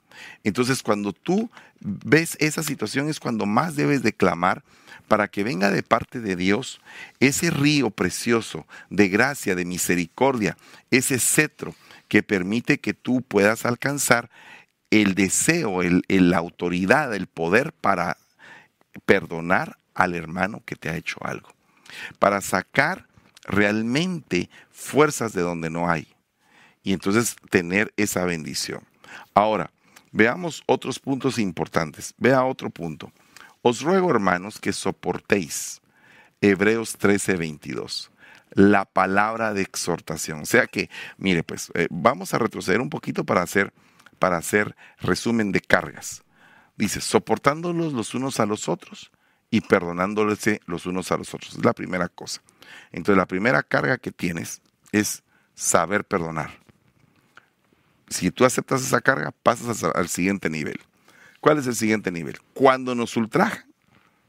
Entonces, 0.43 0.83
cuando 0.83 1.13
tú 1.13 1.49
ves 1.79 2.37
esa 2.39 2.63
situación 2.63 3.09
es 3.09 3.19
cuando 3.19 3.45
más 3.45 3.75
debes 3.75 4.03
de 4.03 4.13
clamar 4.13 4.63
para 5.07 5.27
que 5.27 5.43
venga 5.43 5.71
de 5.71 5.83
parte 5.83 6.19
de 6.19 6.35
Dios 6.35 6.79
ese 7.19 7.49
río 7.49 7.89
precioso 7.89 8.65
de 8.89 9.09
gracia, 9.09 9.55
de 9.55 9.65
misericordia, 9.65 10.57
ese 10.89 11.19
cetro 11.19 11.75
que 12.07 12.23
permite 12.23 12.79
que 12.79 12.93
tú 12.93 13.21
puedas 13.21 13.65
alcanzar 13.65 14.29
el 14.89 15.15
deseo, 15.15 15.81
el, 15.81 16.03
la 16.07 16.37
autoridad, 16.37 17.15
el 17.15 17.27
poder 17.27 17.71
para 17.73 18.17
perdonar 19.05 19.77
al 19.93 20.15
hermano 20.15 20.63
que 20.65 20.75
te 20.75 20.89
ha 20.89 20.95
hecho 20.95 21.17
algo, 21.21 21.49
para 22.19 22.41
sacar 22.41 23.07
realmente 23.43 24.49
fuerzas 24.69 25.33
de 25.33 25.41
donde 25.41 25.69
no 25.69 25.89
hay 25.89 26.07
y 26.83 26.93
entonces 26.93 27.35
tener 27.49 27.93
esa 27.97 28.25
bendición. 28.25 28.83
Ahora, 29.33 29.71
veamos 30.11 30.63
otros 30.65 30.99
puntos 30.99 31.37
importantes. 31.37 32.13
Vea 32.17 32.43
otro 32.43 32.69
punto. 32.69 33.11
Os 33.61 33.81
ruego, 33.81 34.09
hermanos, 34.09 34.59
que 34.59 34.73
soportéis. 34.73 35.81
Hebreos 36.41 36.97
13, 36.97 37.35
22 37.35 38.11
la 38.53 38.85
palabra 38.85 39.53
de 39.53 39.61
exhortación. 39.61 40.41
O 40.41 40.45
sea 40.45 40.67
que, 40.67 40.89
mire, 41.17 41.43
pues 41.43 41.71
eh, 41.73 41.87
vamos 41.89 42.33
a 42.33 42.37
retroceder 42.37 42.81
un 42.81 42.89
poquito 42.89 43.23
para 43.23 43.41
hacer, 43.41 43.73
para 44.19 44.37
hacer 44.37 44.75
resumen 44.99 45.51
de 45.51 45.61
cargas. 45.61 46.23
Dice, 46.81 46.99
soportándolos 46.99 47.93
los 47.93 48.15
unos 48.15 48.39
a 48.39 48.47
los 48.47 48.67
otros 48.67 49.11
y 49.51 49.61
perdonándoles 49.61 50.39
los 50.65 50.87
unos 50.87 51.11
a 51.11 51.17
los 51.17 51.31
otros. 51.31 51.53
Es 51.53 51.63
la 51.63 51.73
primera 51.73 52.09
cosa. 52.09 52.41
Entonces 52.91 53.17
la 53.17 53.27
primera 53.27 53.61
carga 53.61 53.99
que 53.99 54.11
tienes 54.11 54.63
es 54.91 55.21
saber 55.53 56.05
perdonar. 56.05 56.57
Si 58.09 58.31
tú 58.31 58.45
aceptas 58.45 58.81
esa 58.81 58.99
carga, 58.99 59.31
pasas 59.43 59.83
al 59.83 60.09
siguiente 60.09 60.49
nivel. 60.49 60.79
¿Cuál 61.39 61.59
es 61.59 61.67
el 61.67 61.75
siguiente 61.75 62.11
nivel? 62.11 62.39
Cuando 62.55 62.95
nos 62.95 63.15
ultrajan, 63.15 63.71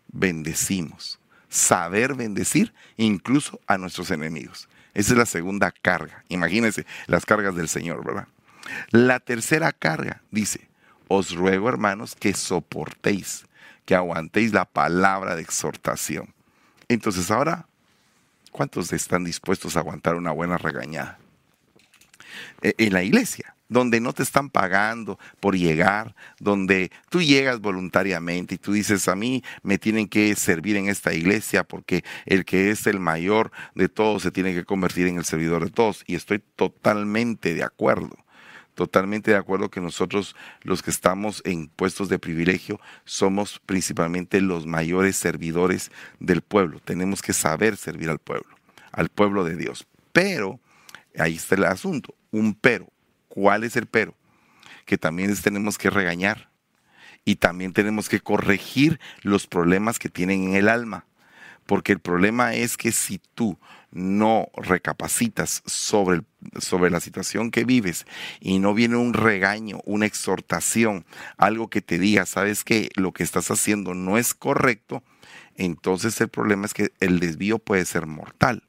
bendecimos. 0.08 1.18
Saber 1.48 2.12
bendecir 2.12 2.74
incluso 2.98 3.62
a 3.66 3.78
nuestros 3.78 4.10
enemigos. 4.10 4.68
Esa 4.92 5.12
es 5.12 5.18
la 5.18 5.24
segunda 5.24 5.70
carga. 5.70 6.22
Imagínense 6.28 6.84
las 7.06 7.24
cargas 7.24 7.56
del 7.56 7.70
Señor, 7.70 8.04
¿verdad? 8.04 8.28
La 8.90 9.20
tercera 9.20 9.72
carga 9.72 10.20
dice, 10.30 10.68
os 11.12 11.32
ruego, 11.32 11.68
hermanos, 11.68 12.14
que 12.14 12.32
soportéis, 12.32 13.44
que 13.84 13.94
aguantéis 13.94 14.52
la 14.52 14.64
palabra 14.64 15.36
de 15.36 15.42
exhortación. 15.42 16.34
Entonces 16.88 17.30
ahora, 17.30 17.66
¿cuántos 18.50 18.92
están 18.92 19.24
dispuestos 19.24 19.76
a 19.76 19.80
aguantar 19.80 20.14
una 20.14 20.32
buena 20.32 20.56
regañada? 20.56 21.18
E, 22.62 22.74
en 22.78 22.94
la 22.94 23.02
iglesia, 23.02 23.54
donde 23.68 24.00
no 24.00 24.14
te 24.14 24.22
están 24.22 24.48
pagando 24.48 25.18
por 25.40 25.56
llegar, 25.56 26.14
donde 26.38 26.90
tú 27.10 27.20
llegas 27.20 27.60
voluntariamente 27.60 28.54
y 28.54 28.58
tú 28.58 28.72
dices, 28.72 29.06
a 29.08 29.14
mí 29.14 29.42
me 29.62 29.78
tienen 29.78 30.08
que 30.08 30.34
servir 30.34 30.76
en 30.76 30.88
esta 30.88 31.12
iglesia 31.12 31.64
porque 31.64 32.04
el 32.24 32.46
que 32.46 32.70
es 32.70 32.86
el 32.86 33.00
mayor 33.00 33.52
de 33.74 33.88
todos 33.88 34.22
se 34.22 34.30
tiene 34.30 34.54
que 34.54 34.64
convertir 34.64 35.06
en 35.08 35.18
el 35.18 35.24
servidor 35.24 35.64
de 35.64 35.70
todos. 35.70 36.04
Y 36.06 36.14
estoy 36.14 36.38
totalmente 36.38 37.54
de 37.54 37.64
acuerdo 37.64 38.16
totalmente 38.74 39.30
de 39.30 39.36
acuerdo 39.36 39.70
que 39.70 39.80
nosotros 39.80 40.34
los 40.62 40.82
que 40.82 40.90
estamos 40.90 41.42
en 41.44 41.68
puestos 41.68 42.08
de 42.08 42.18
privilegio 42.18 42.80
somos 43.04 43.60
principalmente 43.66 44.40
los 44.40 44.66
mayores 44.66 45.16
servidores 45.16 45.90
del 46.20 46.42
pueblo. 46.42 46.80
Tenemos 46.80 47.22
que 47.22 47.32
saber 47.32 47.76
servir 47.76 48.10
al 48.10 48.18
pueblo, 48.18 48.56
al 48.92 49.08
pueblo 49.08 49.44
de 49.44 49.56
Dios. 49.56 49.86
Pero, 50.12 50.60
ahí 51.18 51.36
está 51.36 51.54
el 51.54 51.64
asunto, 51.64 52.14
un 52.30 52.54
pero. 52.54 52.88
¿Cuál 53.28 53.64
es 53.64 53.76
el 53.76 53.86
pero? 53.86 54.14
Que 54.84 54.98
también 54.98 55.34
tenemos 55.36 55.78
que 55.78 55.88
regañar 55.88 56.50
y 57.24 57.36
también 57.36 57.72
tenemos 57.72 58.08
que 58.08 58.20
corregir 58.20 59.00
los 59.22 59.46
problemas 59.46 59.98
que 59.98 60.08
tienen 60.08 60.48
en 60.48 60.54
el 60.54 60.68
alma. 60.68 61.06
Porque 61.66 61.92
el 61.92 62.00
problema 62.00 62.54
es 62.54 62.76
que 62.76 62.92
si 62.92 63.20
tú 63.34 63.58
no 63.92 64.48
recapacitas 64.56 65.62
sobre, 65.66 66.22
sobre 66.58 66.90
la 66.90 67.00
situación 67.00 67.50
que 67.50 67.64
vives 67.64 68.06
y 68.40 68.58
no 68.58 68.74
viene 68.74 68.96
un 68.96 69.12
regaño, 69.12 69.80
una 69.84 70.06
exhortación, 70.06 71.04
algo 71.36 71.68
que 71.68 71.82
te 71.82 71.98
diga, 71.98 72.26
sabes 72.26 72.64
que 72.64 72.90
lo 72.96 73.12
que 73.12 73.22
estás 73.22 73.50
haciendo 73.50 73.94
no 73.94 74.18
es 74.18 74.34
correcto, 74.34 75.02
entonces 75.56 76.20
el 76.20 76.28
problema 76.28 76.66
es 76.66 76.74
que 76.74 76.92
el 77.00 77.20
desvío 77.20 77.58
puede 77.58 77.84
ser 77.84 78.06
mortal. 78.06 78.62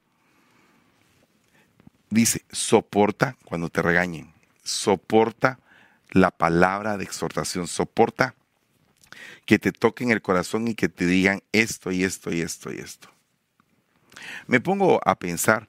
Dice, 2.10 2.44
soporta 2.52 3.36
cuando 3.44 3.70
te 3.70 3.82
regañen, 3.82 4.32
soporta 4.62 5.58
la 6.10 6.30
palabra 6.30 6.96
de 6.96 7.04
exhortación, 7.04 7.66
soporta 7.66 8.34
que 9.46 9.58
te 9.58 9.72
toquen 9.72 10.10
el 10.10 10.22
corazón 10.22 10.68
y 10.68 10.74
que 10.74 10.88
te 10.88 11.06
digan 11.06 11.42
esto 11.52 11.90
y 11.90 12.04
esto 12.04 12.32
y 12.32 12.40
esto 12.40 12.72
y 12.72 12.78
esto. 12.78 13.13
Me 14.46 14.60
pongo 14.60 15.00
a 15.04 15.14
pensar 15.16 15.68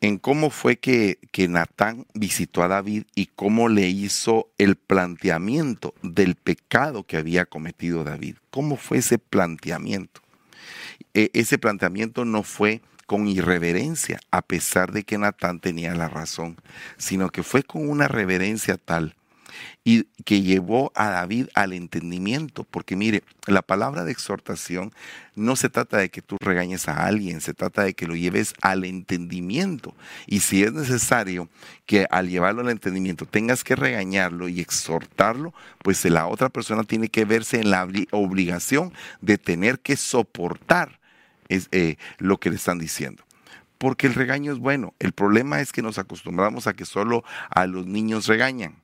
en 0.00 0.18
cómo 0.18 0.50
fue 0.50 0.76
que, 0.76 1.18
que 1.32 1.48
Natán 1.48 2.06
visitó 2.14 2.62
a 2.62 2.68
David 2.68 3.04
y 3.14 3.26
cómo 3.26 3.68
le 3.68 3.88
hizo 3.88 4.48
el 4.58 4.76
planteamiento 4.76 5.94
del 6.02 6.36
pecado 6.36 7.04
que 7.04 7.16
había 7.16 7.46
cometido 7.46 8.04
David. 8.04 8.36
¿Cómo 8.50 8.76
fue 8.76 8.98
ese 8.98 9.18
planteamiento? 9.18 10.20
E, 11.14 11.30
ese 11.34 11.58
planteamiento 11.58 12.24
no 12.24 12.42
fue 12.42 12.80
con 13.06 13.26
irreverencia, 13.26 14.20
a 14.30 14.42
pesar 14.42 14.92
de 14.92 15.02
que 15.02 15.18
Natán 15.18 15.60
tenía 15.60 15.94
la 15.94 16.08
razón, 16.08 16.56
sino 16.98 17.30
que 17.30 17.42
fue 17.42 17.62
con 17.62 17.88
una 17.88 18.06
reverencia 18.06 18.76
tal 18.76 19.16
y 19.84 20.04
que 20.24 20.42
llevó 20.42 20.92
a 20.94 21.10
David 21.10 21.48
al 21.54 21.72
entendimiento, 21.72 22.64
porque 22.64 22.96
mire, 22.96 23.22
la 23.46 23.62
palabra 23.62 24.04
de 24.04 24.12
exhortación 24.12 24.92
no 25.34 25.56
se 25.56 25.68
trata 25.68 25.98
de 25.98 26.10
que 26.10 26.22
tú 26.22 26.36
regañes 26.40 26.88
a 26.88 27.06
alguien, 27.06 27.40
se 27.40 27.54
trata 27.54 27.84
de 27.84 27.94
que 27.94 28.06
lo 28.06 28.16
lleves 28.16 28.54
al 28.60 28.84
entendimiento. 28.84 29.94
Y 30.26 30.40
si 30.40 30.62
es 30.62 30.72
necesario 30.72 31.48
que 31.86 32.06
al 32.10 32.28
llevarlo 32.28 32.62
al 32.62 32.70
entendimiento 32.70 33.26
tengas 33.26 33.64
que 33.64 33.76
regañarlo 33.76 34.48
y 34.48 34.60
exhortarlo, 34.60 35.54
pues 35.82 36.04
la 36.04 36.26
otra 36.26 36.48
persona 36.48 36.84
tiene 36.84 37.08
que 37.08 37.24
verse 37.24 37.60
en 37.60 37.70
la 37.70 37.88
obligación 38.10 38.92
de 39.20 39.38
tener 39.38 39.80
que 39.80 39.96
soportar 39.96 40.98
eh, 41.48 41.96
lo 42.18 42.38
que 42.38 42.50
le 42.50 42.56
están 42.56 42.78
diciendo 42.78 43.24
porque 43.78 44.08
el 44.08 44.14
regaño 44.14 44.52
es 44.52 44.58
bueno. 44.58 44.92
El 44.98 45.12
problema 45.12 45.60
es 45.60 45.72
que 45.72 45.82
nos 45.82 45.98
acostumbramos 45.98 46.66
a 46.66 46.74
que 46.74 46.84
solo 46.84 47.24
a 47.48 47.66
los 47.66 47.86
niños 47.86 48.26
regañan. 48.26 48.74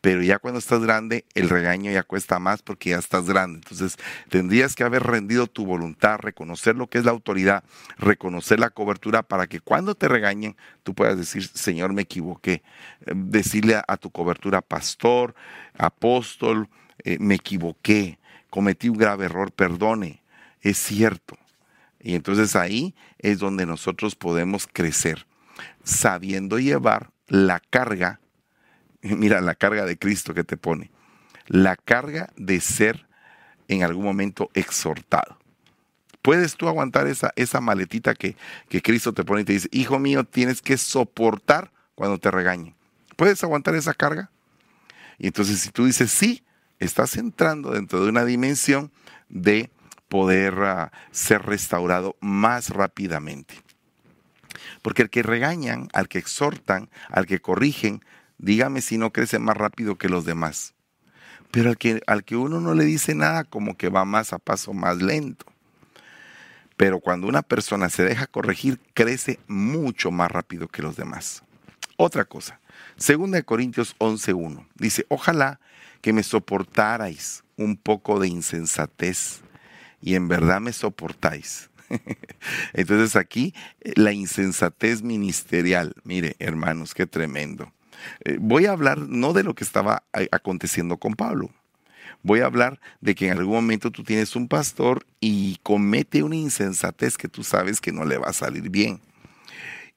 Pero 0.00 0.22
ya 0.22 0.38
cuando 0.38 0.58
estás 0.58 0.80
grande, 0.82 1.24
el 1.34 1.48
regaño 1.48 1.90
ya 1.90 2.02
cuesta 2.02 2.38
más 2.38 2.62
porque 2.62 2.90
ya 2.90 2.98
estás 2.98 3.26
grande. 3.26 3.58
Entonces, 3.58 3.96
tendrías 4.28 4.74
que 4.74 4.84
haber 4.84 5.04
rendido 5.04 5.46
tu 5.46 5.64
voluntad, 5.64 6.18
reconocer 6.18 6.74
lo 6.76 6.88
que 6.88 6.98
es 6.98 7.04
la 7.04 7.12
autoridad, 7.12 7.62
reconocer 7.98 8.58
la 8.58 8.70
cobertura 8.70 9.22
para 9.22 9.46
que 9.46 9.60
cuando 9.60 9.94
te 9.94 10.08
regañen, 10.08 10.56
tú 10.82 10.94
puedas 10.94 11.16
decir, 11.16 11.46
Señor, 11.46 11.92
me 11.92 12.02
equivoqué. 12.02 12.62
Eh, 13.06 13.12
decirle 13.14 13.80
a, 13.86 13.96
tu 13.96 14.10
cobertura, 14.10 14.60
pastor, 14.60 15.34
apóstol, 15.78 16.68
eh, 17.04 17.18
me 17.20 17.36
equivoqué, 17.36 18.18
cometí 18.50 18.88
un 18.88 18.98
grave 18.98 19.26
error, 19.26 19.52
perdone. 19.52 20.22
Es 20.60 20.78
cierto. 20.78 21.38
Y 22.00 22.16
entonces 22.16 22.56
ahí 22.56 22.94
es 23.18 23.38
donde 23.38 23.66
nosotros 23.66 24.16
podemos 24.16 24.66
crecer, 24.66 25.26
sabiendo 25.84 26.58
llevar 26.58 27.10
la 27.28 27.60
carga 27.60 28.20
mira 29.16 29.40
la 29.40 29.54
carga 29.54 29.84
de 29.84 29.98
Cristo 29.98 30.34
que 30.34 30.44
te 30.44 30.56
pone, 30.56 30.90
la 31.46 31.76
carga 31.76 32.32
de 32.36 32.60
ser 32.60 33.06
en 33.68 33.82
algún 33.82 34.04
momento 34.04 34.50
exhortado. 34.54 35.38
¿Puedes 36.22 36.56
tú 36.56 36.68
aguantar 36.68 37.08
esa, 37.08 37.32
esa 37.34 37.60
maletita 37.60 38.14
que, 38.14 38.36
que 38.68 38.80
Cristo 38.80 39.12
te 39.12 39.24
pone 39.24 39.42
y 39.42 39.44
te 39.44 39.54
dice, 39.54 39.68
hijo 39.72 39.98
mío, 39.98 40.22
tienes 40.22 40.62
que 40.62 40.78
soportar 40.78 41.72
cuando 41.96 42.18
te 42.18 42.30
regañen? 42.30 42.76
¿Puedes 43.16 43.42
aguantar 43.42 43.74
esa 43.74 43.92
carga? 43.92 44.30
Y 45.18 45.26
entonces 45.26 45.60
si 45.60 45.70
tú 45.70 45.84
dices 45.86 46.12
sí, 46.12 46.44
estás 46.78 47.16
entrando 47.16 47.72
dentro 47.72 48.02
de 48.02 48.08
una 48.08 48.24
dimensión 48.24 48.92
de 49.28 49.70
poder 50.08 50.54
ah, 50.62 50.92
ser 51.10 51.42
restaurado 51.42 52.16
más 52.20 52.70
rápidamente. 52.70 53.54
Porque 54.82 55.02
al 55.02 55.10
que 55.10 55.22
regañan, 55.22 55.88
al 55.92 56.08
que 56.08 56.18
exhortan, 56.18 56.90
al 57.08 57.26
que 57.26 57.40
corrigen, 57.40 58.04
dígame 58.42 58.82
si 58.82 58.98
no 58.98 59.12
crece 59.12 59.38
más 59.38 59.56
rápido 59.56 59.96
que 59.96 60.10
los 60.10 60.26
demás. 60.26 60.74
Pero 61.50 61.70
al 61.70 61.78
que, 61.78 62.02
al 62.06 62.24
que 62.24 62.36
uno 62.36 62.60
no 62.60 62.74
le 62.74 62.84
dice 62.84 63.14
nada, 63.14 63.44
como 63.44 63.76
que 63.76 63.88
va 63.88 64.04
más 64.04 64.32
a 64.32 64.38
paso 64.38 64.74
más 64.74 65.00
lento. 65.00 65.46
Pero 66.76 67.00
cuando 67.00 67.26
una 67.26 67.42
persona 67.42 67.88
se 67.88 68.04
deja 68.04 68.26
corregir, 68.26 68.80
crece 68.94 69.38
mucho 69.46 70.10
más 70.10 70.30
rápido 70.30 70.68
que 70.68 70.82
los 70.82 70.96
demás. 70.96 71.42
Otra 71.96 72.24
cosa, 72.24 72.60
2 72.96 73.42
Corintios 73.44 73.96
11.1, 73.98 74.66
dice, 74.74 75.06
ojalá 75.08 75.60
que 76.00 76.12
me 76.12 76.22
soportarais 76.22 77.44
un 77.56 77.76
poco 77.76 78.18
de 78.18 78.28
insensatez 78.28 79.42
y 80.00 80.14
en 80.16 80.26
verdad 80.26 80.60
me 80.60 80.72
soportáis. 80.72 81.70
Entonces 82.72 83.14
aquí 83.14 83.54
la 83.94 84.12
insensatez 84.12 85.02
ministerial, 85.02 85.94
mire 86.02 86.34
hermanos, 86.38 86.94
qué 86.94 87.06
tremendo. 87.06 87.72
Eh, 88.24 88.38
voy 88.40 88.66
a 88.66 88.72
hablar 88.72 88.98
no 88.98 89.32
de 89.32 89.44
lo 89.44 89.54
que 89.54 89.64
estaba 89.64 90.04
aconteciendo 90.30 90.96
con 90.96 91.14
Pablo. 91.14 91.50
Voy 92.22 92.40
a 92.40 92.46
hablar 92.46 92.80
de 93.00 93.14
que 93.14 93.26
en 93.26 93.38
algún 93.38 93.54
momento 93.54 93.90
tú 93.90 94.04
tienes 94.04 94.36
un 94.36 94.46
pastor 94.46 95.04
y 95.20 95.58
comete 95.62 96.22
una 96.22 96.36
insensatez 96.36 97.16
que 97.16 97.28
tú 97.28 97.42
sabes 97.42 97.80
que 97.80 97.92
no 97.92 98.04
le 98.04 98.16
va 98.16 98.28
a 98.28 98.32
salir 98.32 98.70
bien. 98.70 99.00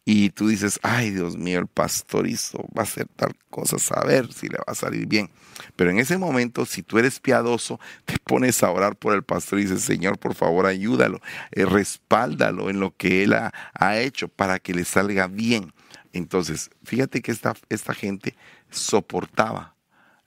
Y 0.07 0.29
tú 0.29 0.47
dices, 0.47 0.79
ay 0.83 1.09
Dios 1.09 1.35
mío, 1.35 1.59
el 1.59 1.67
pastor 1.67 2.27
hizo, 2.27 2.59
va 2.77 2.81
a 2.81 2.83
hacer 2.83 3.07
tal 3.15 3.35
cosa, 3.49 3.77
a 3.95 4.05
ver 4.05 4.31
si 4.31 4.47
le 4.47 4.57
va 4.57 4.65
a 4.67 4.75
salir 4.75 5.07
bien. 5.07 5.31
Pero 5.75 5.89
en 5.89 5.97
ese 5.97 6.19
momento, 6.19 6.65
si 6.65 6.83
tú 6.83 6.99
eres 6.99 7.19
piadoso, 7.19 7.79
te 8.05 8.15
pones 8.23 8.61
a 8.61 8.69
orar 8.69 8.95
por 8.95 9.15
el 9.15 9.23
pastor 9.23 9.59
y 9.59 9.63
dices, 9.63 9.81
Señor, 9.81 10.19
por 10.19 10.35
favor, 10.35 10.67
ayúdalo, 10.67 11.21
eh, 11.51 11.65
respáldalo 11.65 12.69
en 12.69 12.79
lo 12.79 12.95
que 12.95 13.23
él 13.23 13.33
ha 13.33 13.99
hecho 13.99 14.27
para 14.27 14.59
que 14.59 14.75
le 14.75 14.85
salga 14.85 15.27
bien. 15.27 15.73
Entonces, 16.15 16.69
fíjate 16.85 17.21
que 17.21 17.33
esta, 17.33 17.55
esta 17.67 17.93
gente 17.93 18.37
soportaba 18.71 19.75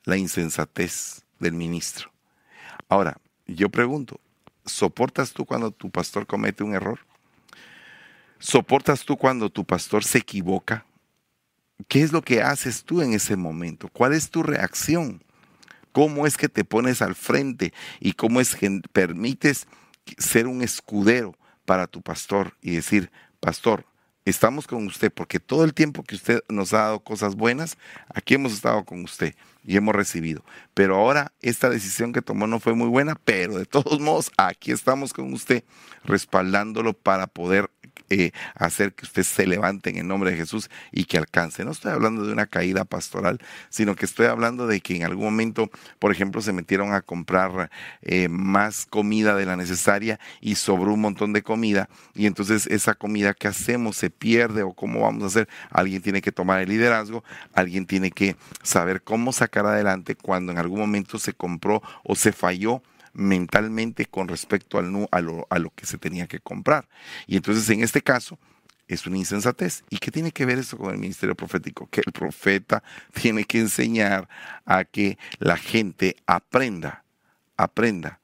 la 0.04 0.18
insensatez 0.18 1.24
del 1.38 1.54
ministro. 1.54 2.12
Ahora, 2.90 3.16
yo 3.46 3.70
pregunto, 3.70 4.20
¿soportas 4.66 5.32
tú 5.32 5.46
cuando 5.46 5.70
tu 5.70 5.90
pastor 5.90 6.26
comete 6.26 6.62
un 6.62 6.74
error? 6.74 7.00
¿Soportas 8.38 9.02
tú 9.06 9.16
cuando 9.16 9.48
tu 9.48 9.64
pastor 9.64 10.04
se 10.04 10.18
equivoca? 10.18 10.84
¿Qué 11.88 12.02
es 12.02 12.12
lo 12.12 12.20
que 12.20 12.42
haces 12.42 12.84
tú 12.84 13.00
en 13.00 13.14
ese 13.14 13.36
momento? 13.36 13.88
¿Cuál 13.88 14.12
es 14.12 14.28
tu 14.28 14.42
reacción? 14.42 15.24
¿Cómo 15.92 16.26
es 16.26 16.36
que 16.36 16.50
te 16.50 16.64
pones 16.66 17.00
al 17.00 17.14
frente 17.14 17.72
y 17.98 18.12
cómo 18.12 18.42
es 18.42 18.54
que 18.54 18.82
permites 18.92 19.66
ser 20.18 20.48
un 20.48 20.60
escudero 20.60 21.34
para 21.64 21.86
tu 21.86 22.02
pastor 22.02 22.58
y 22.60 22.72
decir, 22.72 23.10
pastor, 23.40 23.86
estamos 24.28 24.66
con 24.66 24.86
usted, 24.86 25.12
porque 25.12 25.40
todo 25.40 25.64
el 25.64 25.74
tiempo 25.74 26.02
que 26.02 26.14
usted 26.14 26.42
nos 26.48 26.72
ha 26.72 26.78
dado 26.78 27.00
cosas 27.00 27.34
buenas, 27.36 27.78
aquí 28.08 28.34
hemos 28.34 28.52
estado 28.52 28.84
con 28.84 29.02
usted 29.04 29.34
y 29.64 29.76
hemos 29.76 29.94
recibido. 29.94 30.44
Pero 30.74 30.96
ahora 30.96 31.32
esta 31.40 31.68
decisión 31.70 32.12
que 32.12 32.22
tomó 32.22 32.46
no 32.46 32.60
fue 32.60 32.74
muy 32.74 32.88
buena, 32.88 33.14
pero 33.14 33.58
de 33.58 33.66
todos 33.66 34.00
modos, 34.00 34.30
aquí 34.36 34.72
estamos 34.72 35.12
con 35.12 35.32
usted, 35.32 35.64
respaldándolo 36.04 36.94
para 36.94 37.26
poder 37.26 37.70
eh, 38.10 38.32
hacer 38.54 38.94
que 38.94 39.04
usted 39.04 39.22
se 39.22 39.46
levante 39.46 39.90
en 39.90 39.96
el 39.96 40.06
nombre 40.06 40.30
de 40.30 40.36
Jesús 40.36 40.70
y 40.92 41.04
que 41.04 41.18
alcance. 41.18 41.64
No 41.64 41.72
estoy 41.72 41.92
hablando 41.92 42.24
de 42.24 42.32
una 42.32 42.46
caída 42.46 42.84
pastoral, 42.84 43.38
sino 43.68 43.94
que 43.96 44.06
estoy 44.06 44.26
hablando 44.26 44.66
de 44.66 44.80
que 44.80 44.96
en 44.96 45.04
algún 45.04 45.26
momento, 45.26 45.70
por 45.98 46.12
ejemplo, 46.12 46.40
se 46.40 46.52
metieron 46.52 46.92
a 46.92 47.02
comprar 47.02 47.70
eh, 48.02 48.28
más 48.28 48.86
comida 48.86 49.34
de 49.34 49.46
la 49.46 49.56
necesaria 49.56 50.18
y 50.40 50.54
sobró 50.54 50.94
un 50.94 51.00
montón 51.00 51.32
de 51.32 51.42
comida 51.42 51.88
y 52.14 52.26
entonces 52.26 52.66
esa 52.66 52.94
comida 52.94 53.34
que 53.34 53.48
hacemos 53.48 53.96
se 53.96 54.10
pierde 54.10 54.62
o 54.62 54.72
cómo 54.72 55.00
vamos 55.00 55.22
a 55.24 55.26
hacer. 55.26 55.48
Alguien 55.70 56.02
tiene 56.02 56.22
que 56.22 56.32
tomar 56.32 56.60
el 56.60 56.68
liderazgo, 56.68 57.24
alguien 57.54 57.86
tiene 57.86 58.10
que 58.10 58.36
saber 58.62 59.02
cómo 59.02 59.32
sacar 59.32 59.66
adelante 59.66 60.14
cuando 60.14 60.52
en 60.52 60.58
algún 60.58 60.80
momento 60.80 61.18
se 61.18 61.32
compró 61.32 61.82
o 62.04 62.14
se 62.14 62.32
falló 62.32 62.82
mentalmente 63.18 64.06
con 64.06 64.28
respecto 64.28 64.78
al, 64.78 65.08
a, 65.10 65.20
lo, 65.20 65.46
a 65.50 65.58
lo 65.58 65.70
que 65.70 65.86
se 65.86 65.98
tenía 65.98 66.26
que 66.26 66.38
comprar. 66.38 66.88
Y 67.26 67.36
entonces 67.36 67.68
en 67.68 67.82
este 67.82 68.00
caso 68.00 68.38
es 68.86 69.06
una 69.06 69.18
insensatez. 69.18 69.84
¿Y 69.90 69.98
qué 69.98 70.10
tiene 70.10 70.32
que 70.32 70.46
ver 70.46 70.58
eso 70.58 70.78
con 70.78 70.92
el 70.92 70.98
ministerio 70.98 71.34
profético? 71.34 71.88
Que 71.90 72.02
el 72.06 72.12
profeta 72.12 72.82
tiene 73.12 73.44
que 73.44 73.58
enseñar 73.58 74.28
a 74.64 74.84
que 74.84 75.18
la 75.38 75.56
gente 75.56 76.16
aprenda, 76.26 77.04
aprenda 77.56 78.20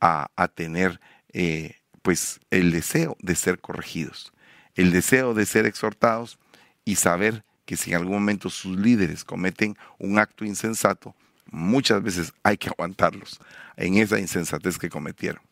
a, 0.00 0.48
tener 0.54 1.00
eh, 1.32 1.74
pues 2.02 2.38
el 2.50 2.70
deseo 2.70 3.16
de 3.20 3.34
ser 3.34 3.58
corregidos, 3.58 4.32
el 4.76 4.92
deseo 4.92 5.34
de 5.34 5.44
ser 5.44 5.66
exhortados 5.66 6.38
y 6.84 6.94
saber 6.94 7.42
que 7.64 7.76
si 7.76 7.90
en 7.90 7.96
algún 7.96 8.14
momento 8.14 8.48
sus 8.48 8.78
líderes 8.78 9.24
cometen 9.24 9.76
un 9.98 10.20
acto 10.20 10.44
insensato, 10.44 11.16
muchas 11.50 12.00
veces 12.00 12.32
hay 12.44 12.56
que 12.56 12.68
aguantarlos 12.68 13.40
en 13.76 13.96
esa 13.96 14.18
insensatez 14.18 14.78
que 14.78 14.88
cometieron. 14.88 15.42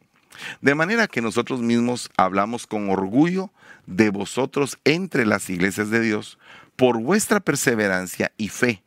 De 0.60 0.74
manera 0.74 1.06
que 1.06 1.20
nosotros 1.20 1.60
mismos 1.60 2.10
hablamos 2.16 2.66
con 2.66 2.90
orgullo 2.90 3.50
de 3.86 4.10
vosotros 4.10 4.78
entre 4.84 5.26
las 5.26 5.48
iglesias 5.48 5.90
de 5.90 6.00
Dios 6.00 6.38
por 6.76 7.00
vuestra 7.00 7.40
perseverancia 7.40 8.32
y 8.36 8.48
fe 8.48 8.82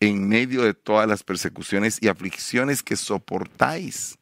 en 0.00 0.28
medio 0.28 0.62
de 0.62 0.74
todas 0.74 1.08
las 1.08 1.22
persecuciones 1.22 1.98
y 2.00 2.08
aflicciones 2.08 2.82
que 2.82 2.96
soportáis. 2.96 4.18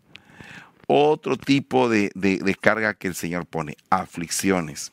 Otro 0.86 1.36
tipo 1.36 1.88
de, 1.88 2.10
de 2.14 2.54
carga 2.54 2.94
que 2.94 3.08
el 3.08 3.14
Señor 3.14 3.46
pone, 3.46 3.76
aflicciones. 3.88 4.92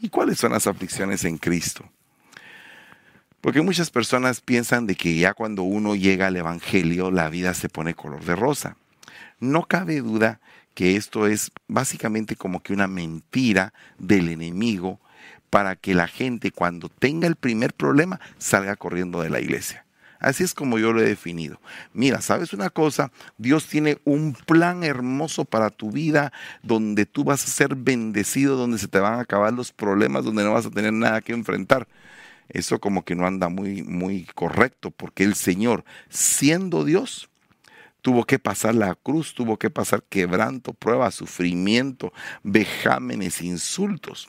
¿Y 0.00 0.08
cuáles 0.08 0.38
son 0.38 0.52
las 0.52 0.66
aflicciones 0.66 1.24
en 1.24 1.38
Cristo? 1.38 1.88
Porque 3.40 3.60
muchas 3.60 3.90
personas 3.90 4.40
piensan 4.40 4.86
de 4.86 4.94
que 4.94 5.16
ya 5.16 5.34
cuando 5.34 5.64
uno 5.64 5.94
llega 5.94 6.28
al 6.28 6.36
Evangelio 6.36 7.10
la 7.10 7.28
vida 7.28 7.52
se 7.52 7.68
pone 7.68 7.94
color 7.94 8.24
de 8.24 8.36
rosa. 8.36 8.76
No 9.40 9.64
cabe 9.64 10.00
duda 10.00 10.40
que 10.74 10.96
esto 10.96 11.26
es 11.26 11.52
básicamente 11.68 12.36
como 12.36 12.62
que 12.62 12.72
una 12.72 12.88
mentira 12.88 13.72
del 13.98 14.28
enemigo 14.28 15.00
para 15.50 15.76
que 15.76 15.94
la 15.94 16.08
gente 16.08 16.50
cuando 16.50 16.88
tenga 16.88 17.28
el 17.28 17.36
primer 17.36 17.74
problema 17.74 18.20
salga 18.38 18.76
corriendo 18.76 19.22
de 19.22 19.30
la 19.30 19.40
iglesia. 19.40 19.86
Así 20.18 20.42
es 20.42 20.54
como 20.54 20.78
yo 20.78 20.92
lo 20.92 21.00
he 21.00 21.04
definido. 21.04 21.60
Mira, 21.92 22.22
¿sabes 22.22 22.52
una 22.54 22.70
cosa? 22.70 23.12
Dios 23.36 23.66
tiene 23.66 23.98
un 24.04 24.32
plan 24.32 24.82
hermoso 24.82 25.44
para 25.44 25.70
tu 25.70 25.90
vida 25.90 26.32
donde 26.62 27.04
tú 27.04 27.24
vas 27.24 27.44
a 27.44 27.48
ser 27.48 27.74
bendecido, 27.74 28.56
donde 28.56 28.78
se 28.78 28.88
te 28.88 29.00
van 29.00 29.14
a 29.14 29.20
acabar 29.20 29.52
los 29.52 29.70
problemas, 29.70 30.24
donde 30.24 30.42
no 30.42 30.54
vas 30.54 30.66
a 30.66 30.70
tener 30.70 30.92
nada 30.92 31.20
que 31.20 31.34
enfrentar 31.34 31.86
eso 32.48 32.80
como 32.80 33.04
que 33.04 33.14
no 33.14 33.26
anda 33.26 33.48
muy, 33.48 33.82
muy 33.82 34.26
correcto, 34.34 34.90
porque 34.90 35.24
el 35.24 35.34
Señor, 35.34 35.84
siendo 36.08 36.84
Dios, 36.84 37.28
tuvo 38.04 38.26
que 38.26 38.38
pasar 38.38 38.74
la 38.74 38.94
cruz, 38.96 39.32
tuvo 39.32 39.58
que 39.58 39.70
pasar 39.70 40.02
quebranto, 40.02 40.74
prueba, 40.74 41.10
sufrimiento, 41.10 42.12
vejámenes, 42.42 43.40
insultos. 43.40 44.28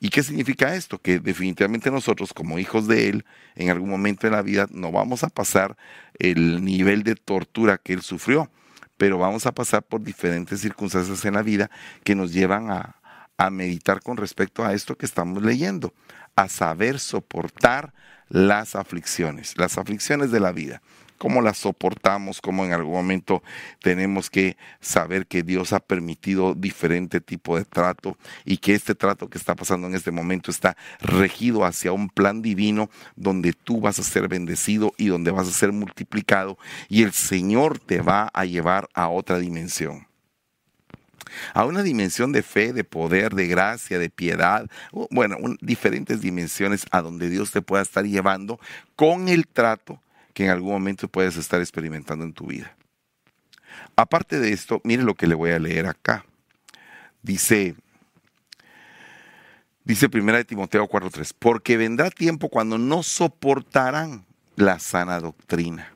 ¿Y 0.00 0.08
qué 0.08 0.24
significa 0.24 0.74
esto? 0.74 0.98
Que 0.98 1.20
definitivamente 1.20 1.92
nosotros 1.92 2.32
como 2.34 2.58
hijos 2.58 2.88
de 2.88 3.08
Él, 3.08 3.24
en 3.54 3.70
algún 3.70 3.90
momento 3.90 4.26
de 4.26 4.32
la 4.32 4.42
vida, 4.42 4.66
no 4.72 4.90
vamos 4.90 5.22
a 5.22 5.28
pasar 5.28 5.76
el 6.18 6.64
nivel 6.64 7.04
de 7.04 7.14
tortura 7.14 7.78
que 7.78 7.92
Él 7.92 8.02
sufrió, 8.02 8.50
pero 8.96 9.18
vamos 9.18 9.46
a 9.46 9.52
pasar 9.52 9.84
por 9.84 10.02
diferentes 10.02 10.60
circunstancias 10.60 11.24
en 11.24 11.34
la 11.34 11.42
vida 11.42 11.70
que 12.02 12.16
nos 12.16 12.32
llevan 12.32 12.72
a, 12.72 12.96
a 13.36 13.50
meditar 13.50 14.02
con 14.02 14.16
respecto 14.16 14.64
a 14.64 14.74
esto 14.74 14.98
que 14.98 15.06
estamos 15.06 15.44
leyendo, 15.44 15.94
a 16.34 16.48
saber 16.48 16.98
soportar 16.98 17.94
las 18.28 18.74
aflicciones, 18.74 19.56
las 19.56 19.78
aflicciones 19.78 20.32
de 20.32 20.40
la 20.40 20.50
vida 20.50 20.82
cómo 21.16 21.40
las 21.42 21.58
soportamos, 21.58 22.40
cómo 22.40 22.64
en 22.64 22.72
algún 22.72 22.94
momento 22.94 23.42
tenemos 23.80 24.30
que 24.30 24.56
saber 24.80 25.26
que 25.26 25.42
Dios 25.42 25.72
ha 25.72 25.80
permitido 25.80 26.54
diferente 26.54 27.20
tipo 27.20 27.56
de 27.56 27.64
trato 27.64 28.16
y 28.44 28.58
que 28.58 28.74
este 28.74 28.94
trato 28.94 29.28
que 29.28 29.38
está 29.38 29.54
pasando 29.54 29.86
en 29.86 29.94
este 29.94 30.10
momento 30.10 30.50
está 30.50 30.76
regido 31.00 31.64
hacia 31.64 31.92
un 31.92 32.08
plan 32.08 32.42
divino 32.42 32.90
donde 33.16 33.52
tú 33.52 33.80
vas 33.80 33.98
a 33.98 34.02
ser 34.02 34.28
bendecido 34.28 34.92
y 34.96 35.06
donde 35.06 35.30
vas 35.30 35.48
a 35.48 35.52
ser 35.52 35.72
multiplicado 35.72 36.58
y 36.88 37.02
el 37.02 37.12
Señor 37.12 37.78
te 37.78 38.00
va 38.00 38.30
a 38.32 38.44
llevar 38.44 38.88
a 38.94 39.08
otra 39.08 39.38
dimensión. 39.38 40.06
A 41.54 41.64
una 41.64 41.82
dimensión 41.82 42.32
de 42.32 42.42
fe, 42.42 42.72
de 42.72 42.84
poder, 42.84 43.34
de 43.34 43.46
gracia, 43.46 43.98
de 43.98 44.10
piedad, 44.10 44.70
bueno, 45.10 45.36
diferentes 45.60 46.20
dimensiones 46.20 46.86
a 46.90 47.02
donde 47.02 47.28
Dios 47.28 47.50
te 47.50 47.62
pueda 47.62 47.82
estar 47.82 48.04
llevando 48.04 48.60
con 48.94 49.28
el 49.28 49.46
trato 49.46 50.00
que 50.36 50.44
en 50.44 50.50
algún 50.50 50.72
momento 50.72 51.08
puedes 51.08 51.38
estar 51.38 51.62
experimentando 51.62 52.22
en 52.22 52.34
tu 52.34 52.48
vida. 52.48 52.76
Aparte 53.96 54.38
de 54.38 54.52
esto, 54.52 54.82
mire 54.84 55.02
lo 55.02 55.14
que 55.14 55.26
le 55.26 55.34
voy 55.34 55.50
a 55.52 55.58
leer 55.58 55.86
acá. 55.86 56.26
Dice, 57.22 57.74
dice 59.82 60.10
1 60.12 60.44
Timoteo 60.44 60.86
4:3, 60.86 61.32
porque 61.38 61.78
vendrá 61.78 62.10
tiempo 62.10 62.50
cuando 62.50 62.76
no 62.76 63.02
soportarán 63.02 64.26
la 64.56 64.78
sana 64.78 65.20
doctrina. 65.20 65.90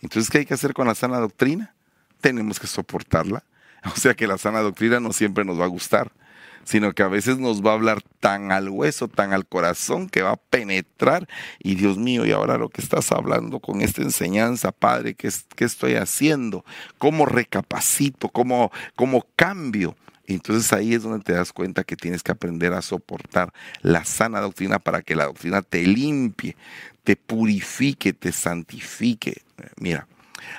Entonces, 0.00 0.28
¿qué 0.28 0.38
hay 0.38 0.44
que 0.44 0.54
hacer 0.54 0.74
con 0.74 0.88
la 0.88 0.96
sana 0.96 1.18
doctrina? 1.18 1.76
Tenemos 2.20 2.58
que 2.58 2.66
soportarla. 2.66 3.44
O 3.84 3.96
sea 3.96 4.14
que 4.14 4.26
la 4.26 4.36
sana 4.36 4.60
doctrina 4.60 4.98
no 4.98 5.12
siempre 5.12 5.44
nos 5.44 5.60
va 5.60 5.64
a 5.64 5.68
gustar 5.68 6.10
sino 6.64 6.92
que 6.92 7.02
a 7.02 7.08
veces 7.08 7.38
nos 7.38 7.64
va 7.64 7.72
a 7.72 7.74
hablar 7.74 8.02
tan 8.20 8.52
al 8.52 8.68
hueso, 8.68 9.08
tan 9.08 9.32
al 9.32 9.46
corazón, 9.46 10.08
que 10.08 10.22
va 10.22 10.32
a 10.32 10.36
penetrar. 10.36 11.28
Y 11.58 11.74
Dios 11.74 11.98
mío, 11.98 12.24
y 12.24 12.32
ahora 12.32 12.58
lo 12.58 12.68
que 12.68 12.80
estás 12.80 13.12
hablando 13.12 13.60
con 13.60 13.80
esta 13.80 14.02
enseñanza, 14.02 14.72
Padre, 14.72 15.14
¿qué, 15.14 15.28
estoy 15.58 15.94
haciendo? 15.94 16.64
¿Cómo 16.98 17.26
recapacito? 17.26 18.28
¿Cómo, 18.28 18.70
cómo 18.96 19.26
cambio? 19.36 19.96
entonces 20.34 20.72
ahí 20.72 20.94
es 20.94 21.02
donde 21.02 21.22
te 21.22 21.32
das 21.32 21.52
cuenta 21.52 21.84
que 21.84 21.96
tienes 21.96 22.22
que 22.22 22.32
aprender 22.32 22.72
a 22.72 22.80
soportar 22.80 23.52
la 23.82 24.04
sana 24.04 24.40
doctrina 24.40 24.78
para 24.78 25.02
que 25.02 25.14
la 25.14 25.26
doctrina 25.26 25.60
te 25.60 25.84
limpie, 25.86 26.56
te 27.04 27.16
purifique, 27.16 28.12
te 28.12 28.32
santifique. 28.32 29.42
Mira, 29.76 30.06